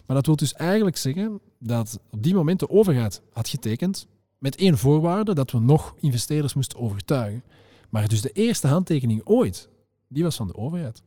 [0.07, 4.07] Maar dat wil dus eigenlijk zeggen dat op die moment de overheid had getekend
[4.39, 7.45] met één voorwaarde dat we nog investeerders moesten overtuigen.
[7.89, 9.69] Maar dus de eerste handtekening ooit
[10.09, 11.03] die was van de overheid.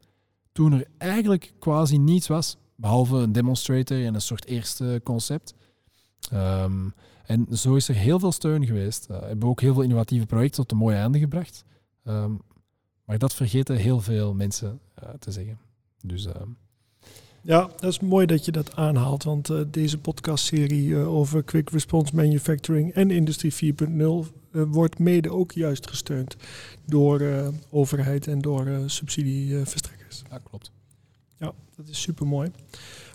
[0.52, 5.54] Toen er eigenlijk quasi niets was, behalve een demonstrator en een soort eerste concept.
[6.34, 6.94] Um,
[7.26, 9.08] en zo is er heel veel steun geweest.
[9.12, 11.64] Uh, hebben ook heel veel innovatieve projecten tot een mooie einde gebracht.
[12.04, 12.42] Um,
[13.06, 15.60] maar dat vergeten heel veel mensen uh, te zeggen.
[16.06, 16.34] Dus, uh,
[17.42, 19.24] ja, dat is mooi dat je dat aanhaalt.
[19.24, 25.52] Want uh, deze podcastserie over Quick Response Manufacturing en Industrie 4.0 uh, wordt mede ook
[25.52, 26.36] juist gesteund
[26.86, 30.22] door overheid en door subsidieverstrekkers.
[30.30, 30.72] Ja, klopt.
[31.38, 32.52] Ja, dat is super mooi.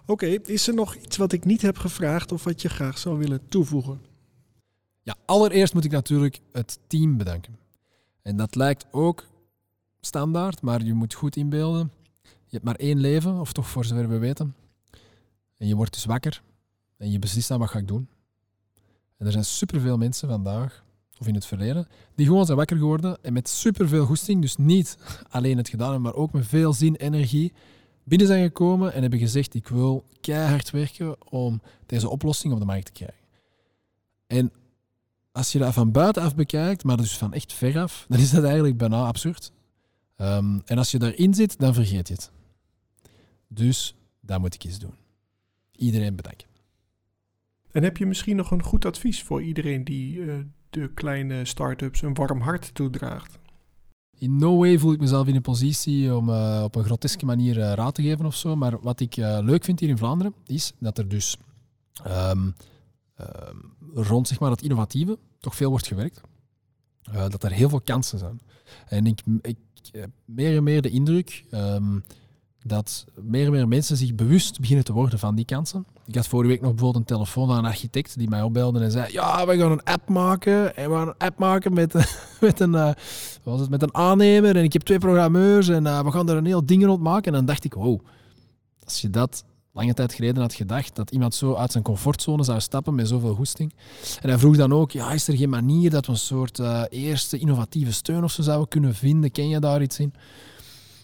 [0.07, 2.99] Oké, okay, is er nog iets wat ik niet heb gevraagd of wat je graag
[2.99, 4.01] zou willen toevoegen?
[5.03, 7.59] Ja, allereerst moet ik natuurlijk het team bedanken.
[8.23, 9.25] En dat lijkt ook
[10.01, 11.93] standaard, maar je moet goed inbeelden.
[12.47, 14.55] Je hebt maar één leven, of toch voor zover we weten.
[15.57, 16.43] En je wordt dus wakker
[16.97, 18.09] en je beslist dan wat ga ik doen.
[19.17, 20.85] En er zijn superveel mensen vandaag
[21.19, 24.99] of in het verleden, die gewoon zijn wakker geworden en met superveel goesting, dus niet
[25.29, 27.53] alleen het gedaan maar ook met veel zin, energie,
[28.05, 32.65] binnen zijn gekomen en hebben gezegd, ik wil keihard werken om deze oplossing op de
[32.65, 33.25] markt te krijgen.
[34.27, 34.53] En
[35.33, 38.77] als je dat van buitenaf bekijkt, maar dus van echt veraf, dan is dat eigenlijk
[38.77, 39.53] bijna absurd.
[40.17, 42.31] Um, en als je daarin zit, dan vergeet je het.
[43.57, 44.95] Dus dat moet ik eens doen.
[45.73, 46.49] Iedereen bedanken.
[47.71, 50.35] En heb je misschien nog een goed advies voor iedereen die uh,
[50.71, 53.39] de kleine start-ups een warm hart toedraagt?
[54.19, 57.57] In no way voel ik mezelf in een positie om uh, op een groteske manier
[57.57, 58.57] uh, raad te geven of zo.
[58.57, 61.37] Maar wat ik uh, leuk vind hier in Vlaanderen is dat er dus
[62.07, 62.55] um,
[63.95, 66.21] rond zeg maar, het innovatieve toch veel wordt gewerkt.
[67.13, 68.41] dat er heel veel kansen zijn.
[68.87, 69.59] En ik, ik
[69.93, 72.03] heb meer en meer de indruk um,
[72.67, 75.87] dat meer en meer mensen zich bewust beginnen te worden van die kansen.
[76.07, 78.91] Ik had vorige week nog bijvoorbeeld een telefoon van een architect die mij opbelde en
[78.91, 80.77] zei: Ja, we gaan een app maken.
[80.77, 81.95] En we gaan een app maken met,
[82.41, 82.91] met, een, uh,
[83.43, 84.57] was het, met een aannemer.
[84.57, 87.25] En ik heb twee programmeurs en uh, we gaan er een heel ding rond maken.
[87.25, 88.01] En dan dacht ik: Wow,
[88.85, 92.61] als je dat lange tijd geleden had gedacht, dat iemand zo uit zijn comfortzone zou
[92.61, 93.75] stappen met zoveel goesting.
[94.21, 96.83] En hij vroeg dan ook: Ja, is er geen manier dat we een soort uh,
[96.89, 99.31] eerste innovatieve steun of zo zouden kunnen vinden?
[99.31, 100.15] Ken je daar iets in?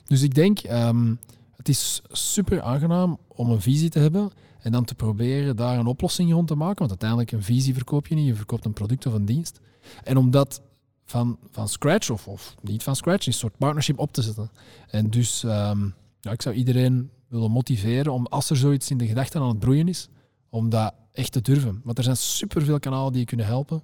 [0.06, 0.58] Dus ik denk.
[0.70, 1.18] Um,
[1.62, 5.86] het is super aangenaam om een visie te hebben en dan te proberen daar een
[5.86, 6.78] oplossing rond te maken.
[6.78, 9.60] Want uiteindelijk een visie verkoop je niet, je verkoopt een product of een dienst.
[10.04, 10.62] En om dat
[11.04, 14.50] van, van scratch of, of niet van scratch, een soort partnership op te zetten.
[14.88, 19.06] En dus um, ja, ik zou iedereen willen motiveren om als er zoiets in de
[19.06, 20.08] gedachten aan het broeien is,
[20.48, 21.80] om dat echt te durven.
[21.84, 23.82] Want er zijn superveel kanalen die je kunnen helpen.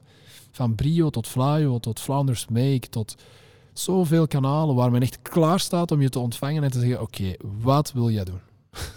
[0.51, 3.15] Van Brio tot Flyo tot Flounders Make tot
[3.79, 7.35] zoveel kanalen waar men echt klaar staat om je te ontvangen en te zeggen: Oké,
[7.63, 8.41] wat wil jij doen?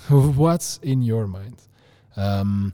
[0.36, 1.70] What's in your mind?
[2.14, 2.70] Ehm,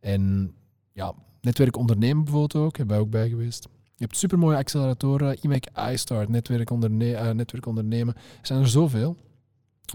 [0.00, 0.54] en
[0.92, 3.68] ja, netwerk ondernemen bijvoorbeeld ook, hebben wij ook bij geweest.
[3.72, 8.14] Je hebt supermooie acceleratoren, IMEC, iStart, netwerk, uh, netwerk ondernemen.
[8.14, 9.16] Er zijn er zoveel.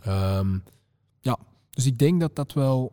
[0.07, 0.63] Um,
[1.19, 1.37] ja,
[1.69, 2.91] dus ik denk dat dat wel...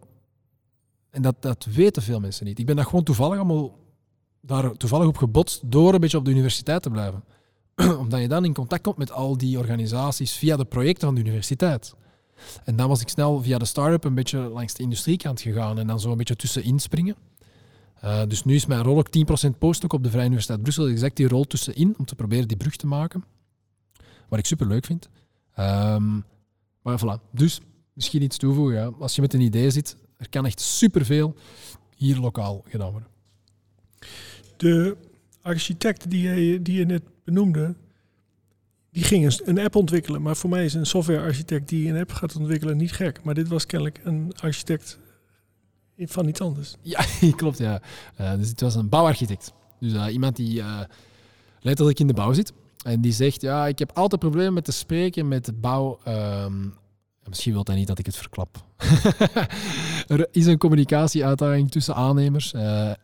[1.10, 2.58] En dat, dat weten veel mensen niet.
[2.58, 3.78] Ik ben dat gewoon toevallig allemaal
[4.40, 7.24] daar toevallig op gebotst door een beetje op de universiteit te blijven.
[7.98, 11.20] Omdat je dan in contact komt met al die organisaties via de projecten van de
[11.20, 11.94] universiteit.
[12.64, 15.86] En dan was ik snel via de start-up een beetje langs de industriekant gegaan en
[15.86, 17.16] dan zo een beetje tussenin springen.
[18.04, 19.08] Uh, dus nu is mijn rol ook
[19.46, 20.88] 10% postdoc op de Vrije Universiteit Brussel.
[20.88, 23.24] Exact die rol tussenin om te proberen die brug te maken.
[24.28, 25.08] Wat ik super leuk vind.
[25.58, 26.24] Um,
[26.82, 27.30] maar voilà.
[27.30, 27.60] Dus
[27.92, 28.94] misschien iets toevoegen.
[28.98, 31.34] Als je met een idee zit, er kan echt superveel
[31.96, 33.08] hier lokaal gedaan worden.
[34.56, 34.96] De
[35.48, 37.74] architect die je, die je net benoemde,
[38.90, 40.22] die ging een app ontwikkelen.
[40.22, 43.22] Maar voor mij is een softwarearchitect die een app gaat ontwikkelen niet gek.
[43.22, 44.98] Maar dit was kennelijk een architect
[45.96, 46.76] van iets anders.
[46.82, 47.04] Ja,
[47.36, 47.58] klopt.
[47.58, 47.82] Ja.
[48.20, 49.52] Uh, dus het was een bouwarchitect.
[49.80, 50.80] Dus uh, iemand die uh,
[51.60, 52.52] letterlijk in de bouw zit.
[52.84, 55.98] En die zegt, ja, ik heb altijd problemen met te spreken met de bouw.
[56.08, 56.74] Um,
[57.24, 58.64] misschien wil hij niet dat ik het verklap.
[60.06, 62.52] er is een communicatieuitdaging tussen aannemers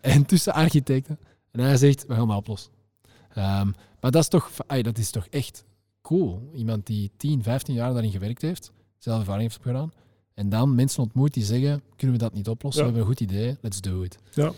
[0.00, 1.18] en tussen architecten.
[1.54, 2.72] En hij zegt, we gaan dat oplossen.
[3.36, 5.64] Um, maar dat is, toch, ay, dat is toch echt
[6.02, 6.50] cool.
[6.54, 9.92] Iemand die 10, 15 jaar daarin gewerkt heeft, zelf ervaring heeft opgedaan.
[10.34, 12.82] En dan mensen ontmoet die zeggen, kunnen we dat niet oplossen?
[12.82, 14.18] We hebben een goed idee, let's do it.
[14.32, 14.52] Ja.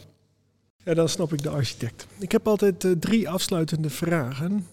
[0.84, 2.06] ja, dan snap ik de architect.
[2.18, 4.66] Ik heb altijd uh, drie afsluitende vragen.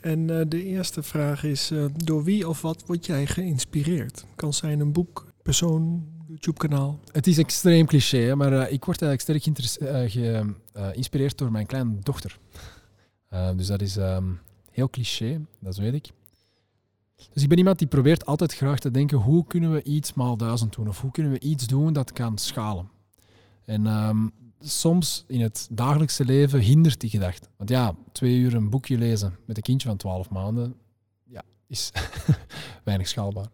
[0.00, 4.24] En uh, de eerste vraag is, uh, door wie of wat word jij geïnspireerd?
[4.34, 6.98] Kan zijn een boek, persoon, YouTube-kanaal?
[7.12, 12.38] Het is extreem cliché, maar ik word eigenlijk sterk geïnspireerd door mijn kleine dochter.
[13.56, 16.10] dus dat is um, heel cliché, dat weet ik.
[17.32, 20.36] Dus ik ben iemand die probeert altijd graag te denken hoe kunnen we iets maal
[20.36, 22.90] duizend doen of hoe kunnen we iets doen dat kan schalen.
[23.64, 27.48] En um, soms in het dagelijkse leven hindert die gedachte.
[27.56, 30.74] Want ja, twee uur een boekje lezen met een kindje van twaalf maanden
[31.24, 31.90] ja, is
[32.84, 33.50] weinig schaalbaar.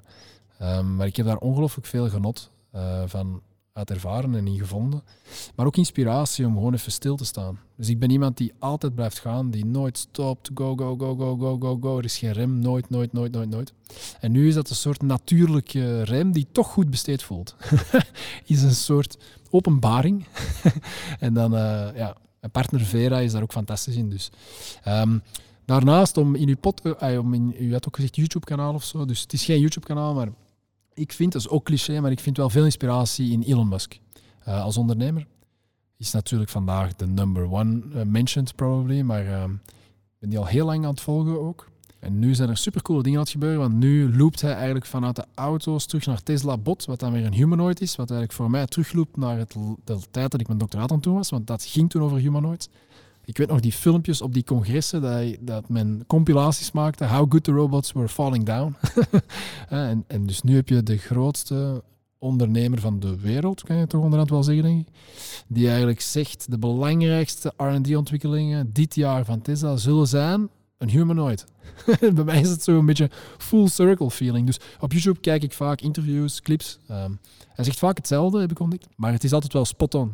[0.62, 5.02] Um, maar ik heb daar ongelooflijk veel genot uh, van uit ervaren en in gevonden.
[5.56, 7.58] Maar ook inspiratie om gewoon even stil te staan.
[7.76, 10.50] Dus ik ben iemand die altijd blijft gaan, die nooit stopt.
[10.54, 11.98] Go, go, go, go, go, go, go.
[11.98, 12.58] Er is geen rem.
[12.58, 13.72] Nooit, nooit, nooit, nooit, nooit.
[14.20, 17.56] En nu is dat een soort natuurlijke rem die toch goed besteed voelt.
[18.46, 19.18] is een soort
[19.50, 20.26] openbaring.
[21.18, 24.10] en dan, uh, ja, mijn partner Vera is daar ook fantastisch in.
[24.10, 24.30] Dus.
[24.88, 25.22] Um,
[25.64, 29.04] daarnaast, om in uw pot, uh, om in, u had ook gezegd YouTube-kanaal of zo.
[29.04, 30.28] Dus het is geen YouTube-kanaal, maar
[30.94, 33.98] ik vind, dat is ook cliché, maar ik vind wel veel inspiratie in Elon Musk.
[34.48, 35.26] Uh, als ondernemer
[35.96, 40.46] is natuurlijk vandaag de number one uh, mentioned probably, maar uh, ik ben die al
[40.46, 41.70] heel lang aan het volgen ook.
[41.98, 45.16] En nu zijn er supercoole dingen aan het gebeuren, want nu loopt hij eigenlijk vanuit
[45.16, 48.50] de auto's terug naar Tesla Bot, wat dan weer een humanoid is, wat eigenlijk voor
[48.50, 51.64] mij terugloopt naar het, de tijd dat ik mijn doctoraat aan toe was, want dat
[51.64, 52.68] ging toen over humanoids.
[53.24, 57.06] Ik weet nog die filmpjes op die congressen dat, dat men compilaties maakte.
[57.06, 58.76] How good the robots were falling down.
[59.68, 61.82] en, en dus nu heb je de grootste
[62.18, 64.94] ondernemer van de wereld, kan je toch onderhand wel zeggen, denk ik.
[65.46, 71.44] Die eigenlijk zegt de belangrijkste RD-ontwikkelingen dit jaar van Tesla zullen zijn een humanoid.
[72.14, 74.46] Bij mij is het zo een beetje full circle feeling.
[74.46, 76.78] Dus op YouTube kijk ik vaak interviews, clips.
[76.90, 78.86] Um, hij zegt vaak hetzelfde, heb ik ontdekt.
[78.96, 80.12] Maar het is altijd wel spot on.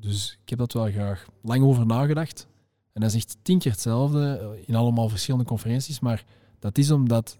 [0.00, 2.46] Dus ik heb dat wel graag lang over nagedacht.
[2.92, 6.24] En hij zegt tien keer hetzelfde eh, in allemaal verschillende conferenties, maar
[6.58, 7.38] dat is omdat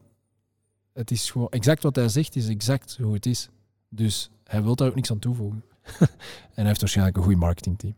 [0.93, 3.49] het is gewoon exact wat hij zegt, is exact hoe het is.
[3.89, 5.65] Dus hij wil daar ook niks aan toevoegen.
[6.01, 6.09] en
[6.55, 7.95] hij heeft waarschijnlijk een goed marketingteam.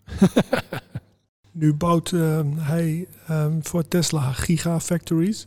[1.52, 5.46] nu bouwt uh, hij um, voor Tesla gigafactories.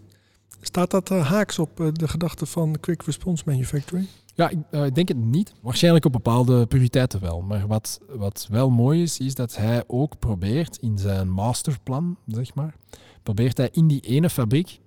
[0.62, 4.08] Staat dat uh, haaks op uh, de gedachte van Quick Response Manufacturing?
[4.35, 5.53] Ja, ik, uh, ik, denk het niet.
[5.61, 7.41] Waarschijnlijk op bepaalde prioriteiten wel.
[7.41, 12.53] Maar wat, wat wel mooi is, is dat hij ook probeert in zijn masterplan, zeg
[12.53, 12.75] maar,
[13.23, 14.79] probeert hij in die ene fabriek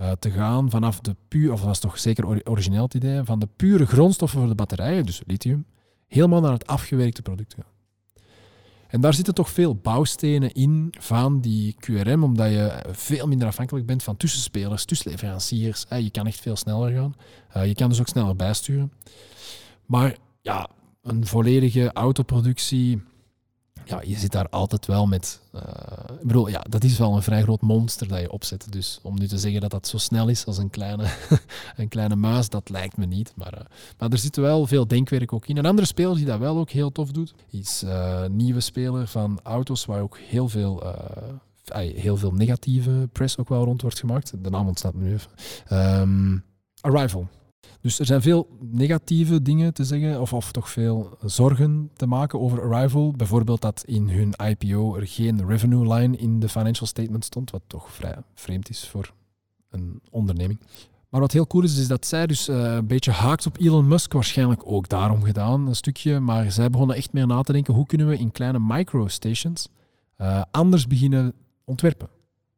[0.00, 3.38] uh, te gaan vanaf de puur, of dat was toch zeker origineel het idee, van
[3.38, 5.66] de pure grondstoffen voor de batterijen, dus lithium,
[6.06, 7.69] helemaal naar het afgewerkte product gaan.
[8.90, 13.86] En daar zitten toch veel bouwstenen in van die QRM, omdat je veel minder afhankelijk
[13.86, 15.84] bent van tussenspelers, tussenleveranciers.
[15.88, 17.14] Je kan echt veel sneller gaan.
[17.48, 18.92] Eh, je kan dus ook sneller bijsturen.
[19.86, 20.68] Maar ja,
[21.02, 23.02] een volledige autoproductie
[23.84, 25.40] ja, je zit daar altijd wel met.
[25.54, 25.62] Uh,
[26.20, 28.66] ik bedoel, ja, dat is wel een vrij groot monster dat je opzet.
[28.72, 31.10] Dus om nu te zeggen dat dat zo snel is als een kleine,
[31.76, 33.32] een kleine muis, dat lijkt me niet.
[33.36, 33.64] Maar, uh,
[33.98, 35.56] maar er zit wel veel denkwerk ook in.
[35.56, 39.40] Een andere speler die dat wel ook heel tof doet, is uh, nieuwe speler van
[39.42, 40.82] auto's waar ook heel veel
[41.78, 44.32] heel veel negatieve press ook wel rond wordt gemaakt.
[44.42, 45.30] De naam ontstaat me nu even.
[45.66, 46.38] Ehm,
[46.80, 47.28] Arrival.
[47.80, 52.40] Dus er zijn veel negatieve dingen te zeggen, of, of toch veel zorgen te maken
[52.40, 53.12] over Arrival.
[53.12, 57.62] Bijvoorbeeld dat in hun IPO er geen revenue line in de financial statement stond, wat
[57.66, 59.12] toch vrij vreemd is voor
[59.70, 60.60] een onderneming.
[61.08, 63.88] Maar wat heel cool is, is dat zij dus uh, een beetje haakt op Elon
[63.88, 66.20] Musk, waarschijnlijk ook daarom gedaan, een stukje.
[66.20, 69.68] Maar zij begonnen echt meer na te denken, hoe kunnen we in kleine microstations
[70.18, 71.32] uh, anders beginnen
[71.64, 72.08] ontwerpen.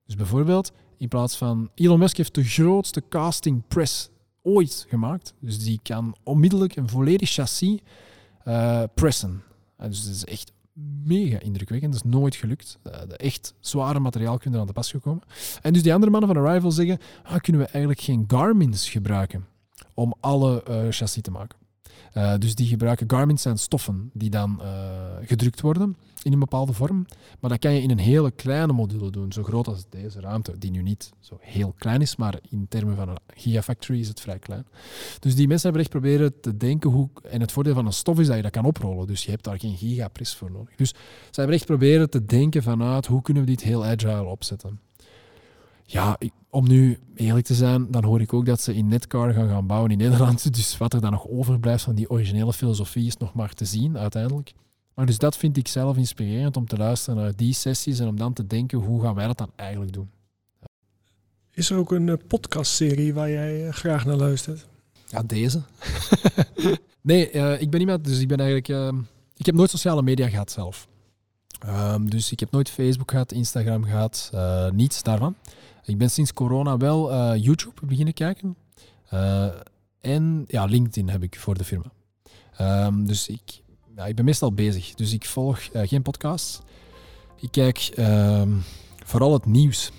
[0.07, 1.70] Dus bijvoorbeeld, in plaats van...
[1.74, 4.11] Elon Musk heeft de grootste casting press
[4.43, 5.34] ooit gemaakt.
[5.38, 7.78] Dus die kan onmiddellijk een volledig chassis
[8.45, 9.43] uh, pressen.
[9.76, 10.53] dus dat is echt
[11.05, 11.93] mega indrukwekkend.
[11.93, 12.78] Dat is nooit gelukt.
[12.86, 15.22] Uh, echt zware materiaal kunnen er aan de pas gekomen.
[15.62, 19.47] En dus die andere mannen van Arrival zeggen, ah, kunnen we eigenlijk geen Garmin's gebruiken
[19.95, 21.59] om alle chassis te maken.
[22.40, 24.61] Dus die gebruiken Garmin's zijn stoffen die dan
[25.27, 27.07] gedrukt worden in een bepaalde vorm.
[27.41, 30.59] Maar dat kan je in een hele kleine module doen, zo groot als deze ruimte,
[30.59, 34.20] die nu niet zo heel klein is, maar in termen van een gigafactory is het
[34.20, 34.66] vrij klein.
[35.18, 37.09] Dus die mensen hebben echt proberen te denken hoe...
[37.23, 39.45] En het voordeel van een stof is dat je dat kan oprollen, dus je hebt
[39.45, 40.75] daar geen gigapres voor nodig.
[40.77, 40.89] Dus
[41.31, 44.81] ze hebben echt proberen te denken vanuit hoe kunnen we dit heel agile opzetten.
[45.85, 46.18] Ja,
[46.51, 49.66] om nu eerlijk te zijn, dan hoor ik ook dat ze in Netcar gaan gaan
[49.66, 50.55] bouwen in Nederland.
[50.57, 53.99] Dus wat er dan nog overblijft van die originele filosofie is nog maar te zien
[53.99, 54.53] uiteindelijk.
[54.95, 58.16] Maar dus dat vind ik zelf inspirerend om te luisteren naar die sessies en om
[58.16, 60.11] dan te denken hoe gaan wij dat dan eigenlijk doen.
[61.55, 64.66] Is er ook een uh, podcastserie waar jij uh, graag naar luistert?
[65.07, 65.62] Ja, deze.
[67.01, 68.68] nee, uh, ik ben iemand, dus ik ben eigenlijk.
[68.68, 68.99] Ehm,
[69.36, 70.88] ik heb nooit sociale media gehad zelf.
[71.66, 74.30] Um, dus ik heb nooit Facebook gehad, Instagram gehad,
[74.72, 75.36] niets daarvan.
[75.84, 78.57] Ik ben sinds corona wel YouTube beginnen kijken.
[80.01, 81.93] en ja, LinkedIn heb ik voor de firma.
[82.86, 83.62] Um, dus ik,
[84.07, 86.61] ik ben meestal bezig, dus ik volg uh, geen podcasts.
[87.36, 88.42] Ik kijk uh,
[89.05, 89.90] vooral het nieuws.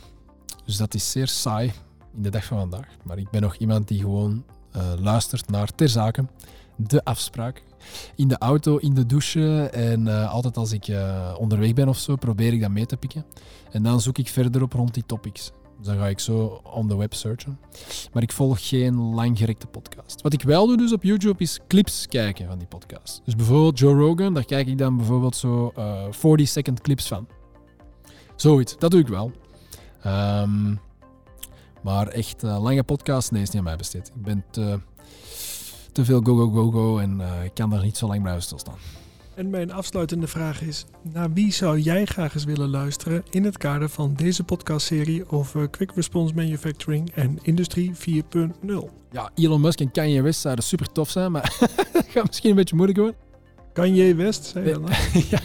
[0.65, 1.71] Dus dat is zeer saai
[2.15, 2.87] in de dag van vandaag.
[3.03, 4.43] Maar ik ben nog iemand die gewoon
[4.75, 6.25] uh, luistert naar ter zake,
[6.75, 7.63] de afspraak.
[8.15, 10.91] In de auto, in de douche en uh, altijd als ik
[11.37, 13.25] onderweg ben of zo, probeer ik dat mee te pikken.
[13.71, 15.51] En dan zoek ik verder op rond die topics.
[15.84, 17.59] Dus dan ga ik zo on the web searchen.
[18.13, 20.21] Maar ik volg geen langgerekte podcast.
[20.21, 23.21] Wat ik wel doe dus op YouTube is clips kijken van die podcast.
[23.25, 27.27] Dus bijvoorbeeld Joe Rogan, daar kijk ik dan bijvoorbeeld zo uh, 40 second clips van.
[28.36, 29.31] Zoiets, dat doe ik wel.
[30.05, 30.79] Um,
[31.81, 34.11] maar echt uh, lange podcast, nee, is niet aan mij besteed.
[34.15, 34.79] Ik ben te,
[35.91, 38.43] te veel go, go, go, go en uh, ik kan daar niet zo lang blijven
[38.43, 39.02] stilstaan.
[39.36, 43.57] En mijn afsluitende vraag is: naar wie zou jij graag eens willen luisteren in het
[43.57, 48.51] kader van deze podcastserie over Quick Response Manufacturing en Industrie 4.0?
[49.11, 51.53] Ja, Elon Musk en Kanye West zouden super tof zijn, maar
[52.13, 53.17] gaat misschien een beetje moeilijk worden.
[53.73, 54.86] Kanye West, zei je dan?
[55.31, 55.39] ja,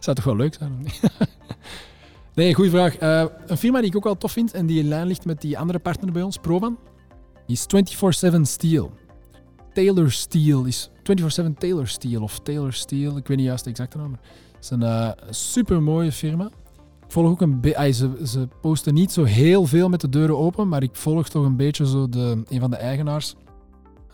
[0.00, 0.86] zou toch wel leuk zijn?
[2.34, 3.00] nee, goede vraag.
[3.00, 5.40] Uh, een firma die ik ook wel tof vind en die in lijn ligt met
[5.40, 6.78] die andere partner bij ons, Provan,
[7.46, 7.66] is
[8.34, 8.92] 24-7 Steel.
[9.72, 13.98] Taylor Steel is 24-7 Taylor Steel of Taylor Steel, ik weet niet juist de exacte
[13.98, 14.12] naam.
[14.12, 16.44] Het is een uh, super mooie firma.
[17.04, 17.60] Ik volg ook een
[17.94, 21.44] ze, ze posten niet zo heel veel met de deuren open, maar ik volg toch
[21.44, 23.34] een beetje zo de, een van de eigenaars.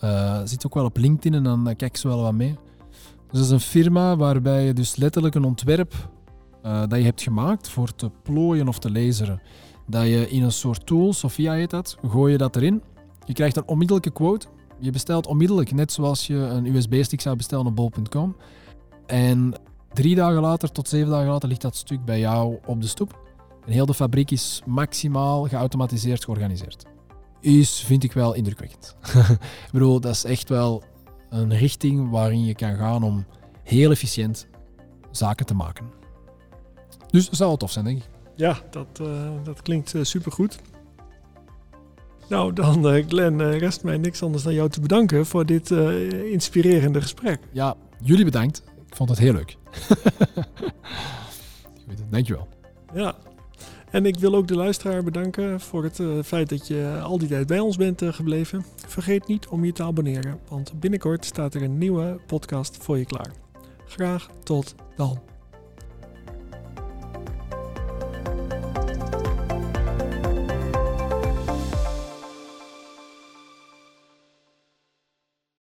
[0.05, 2.59] Uh, zit ook wel op LinkedIn en dan kijk ik ze wel wat mee.
[3.31, 5.95] Dus dat is een firma waarbij je dus letterlijk een ontwerp
[6.63, 9.41] dat je hebt gemaakt voor te plooien of te laseren.
[9.87, 12.83] Dat je in een soort tool, Sophia heet dat, gooi je dat erin.
[13.25, 14.47] Je krijgt een onmiddellijke quote
[14.81, 18.37] je bestelt onmiddellijk, net zoals je een USB-stick zou bestellen op bol.com.
[19.07, 19.55] En
[19.93, 23.19] drie dagen later tot zeven dagen later ligt dat stuk bij jou op de stoep.
[23.67, 26.85] En heel de fabriek is maximaal geautomatiseerd georganiseerd.
[27.41, 28.97] Is, vind ik wel indrukwekkend.
[29.67, 30.83] ik bedoel, dat is echt wel
[31.31, 33.27] een richting waarin je kan gaan om
[33.63, 34.47] heel efficiënt
[35.11, 35.91] zaken te maken.
[37.11, 38.09] Dus dat zou wel tof zijn, denk ik.
[38.37, 40.59] Ja, dat, uh, dat klinkt uh, supergoed.
[42.31, 45.71] Nou, dan uh, Glenn, uh, rest mij niks anders dan jou te bedanken voor dit
[45.71, 47.39] uh, inspirerende gesprek.
[47.53, 48.63] Ja, jullie bedankt.
[48.87, 49.57] Ik vond het heel leuk.
[52.11, 52.49] Dankjewel.
[52.95, 53.15] Ja,
[53.91, 57.47] en ik wil ook de luisteraar bedanken voor het feit dat je al die tijd
[57.47, 58.65] bij ons bent gebleven.
[58.87, 63.05] Vergeet niet om je te abonneren, want binnenkort staat er een nieuwe podcast voor je
[63.05, 63.33] klaar.
[63.87, 65.30] Graag tot dan.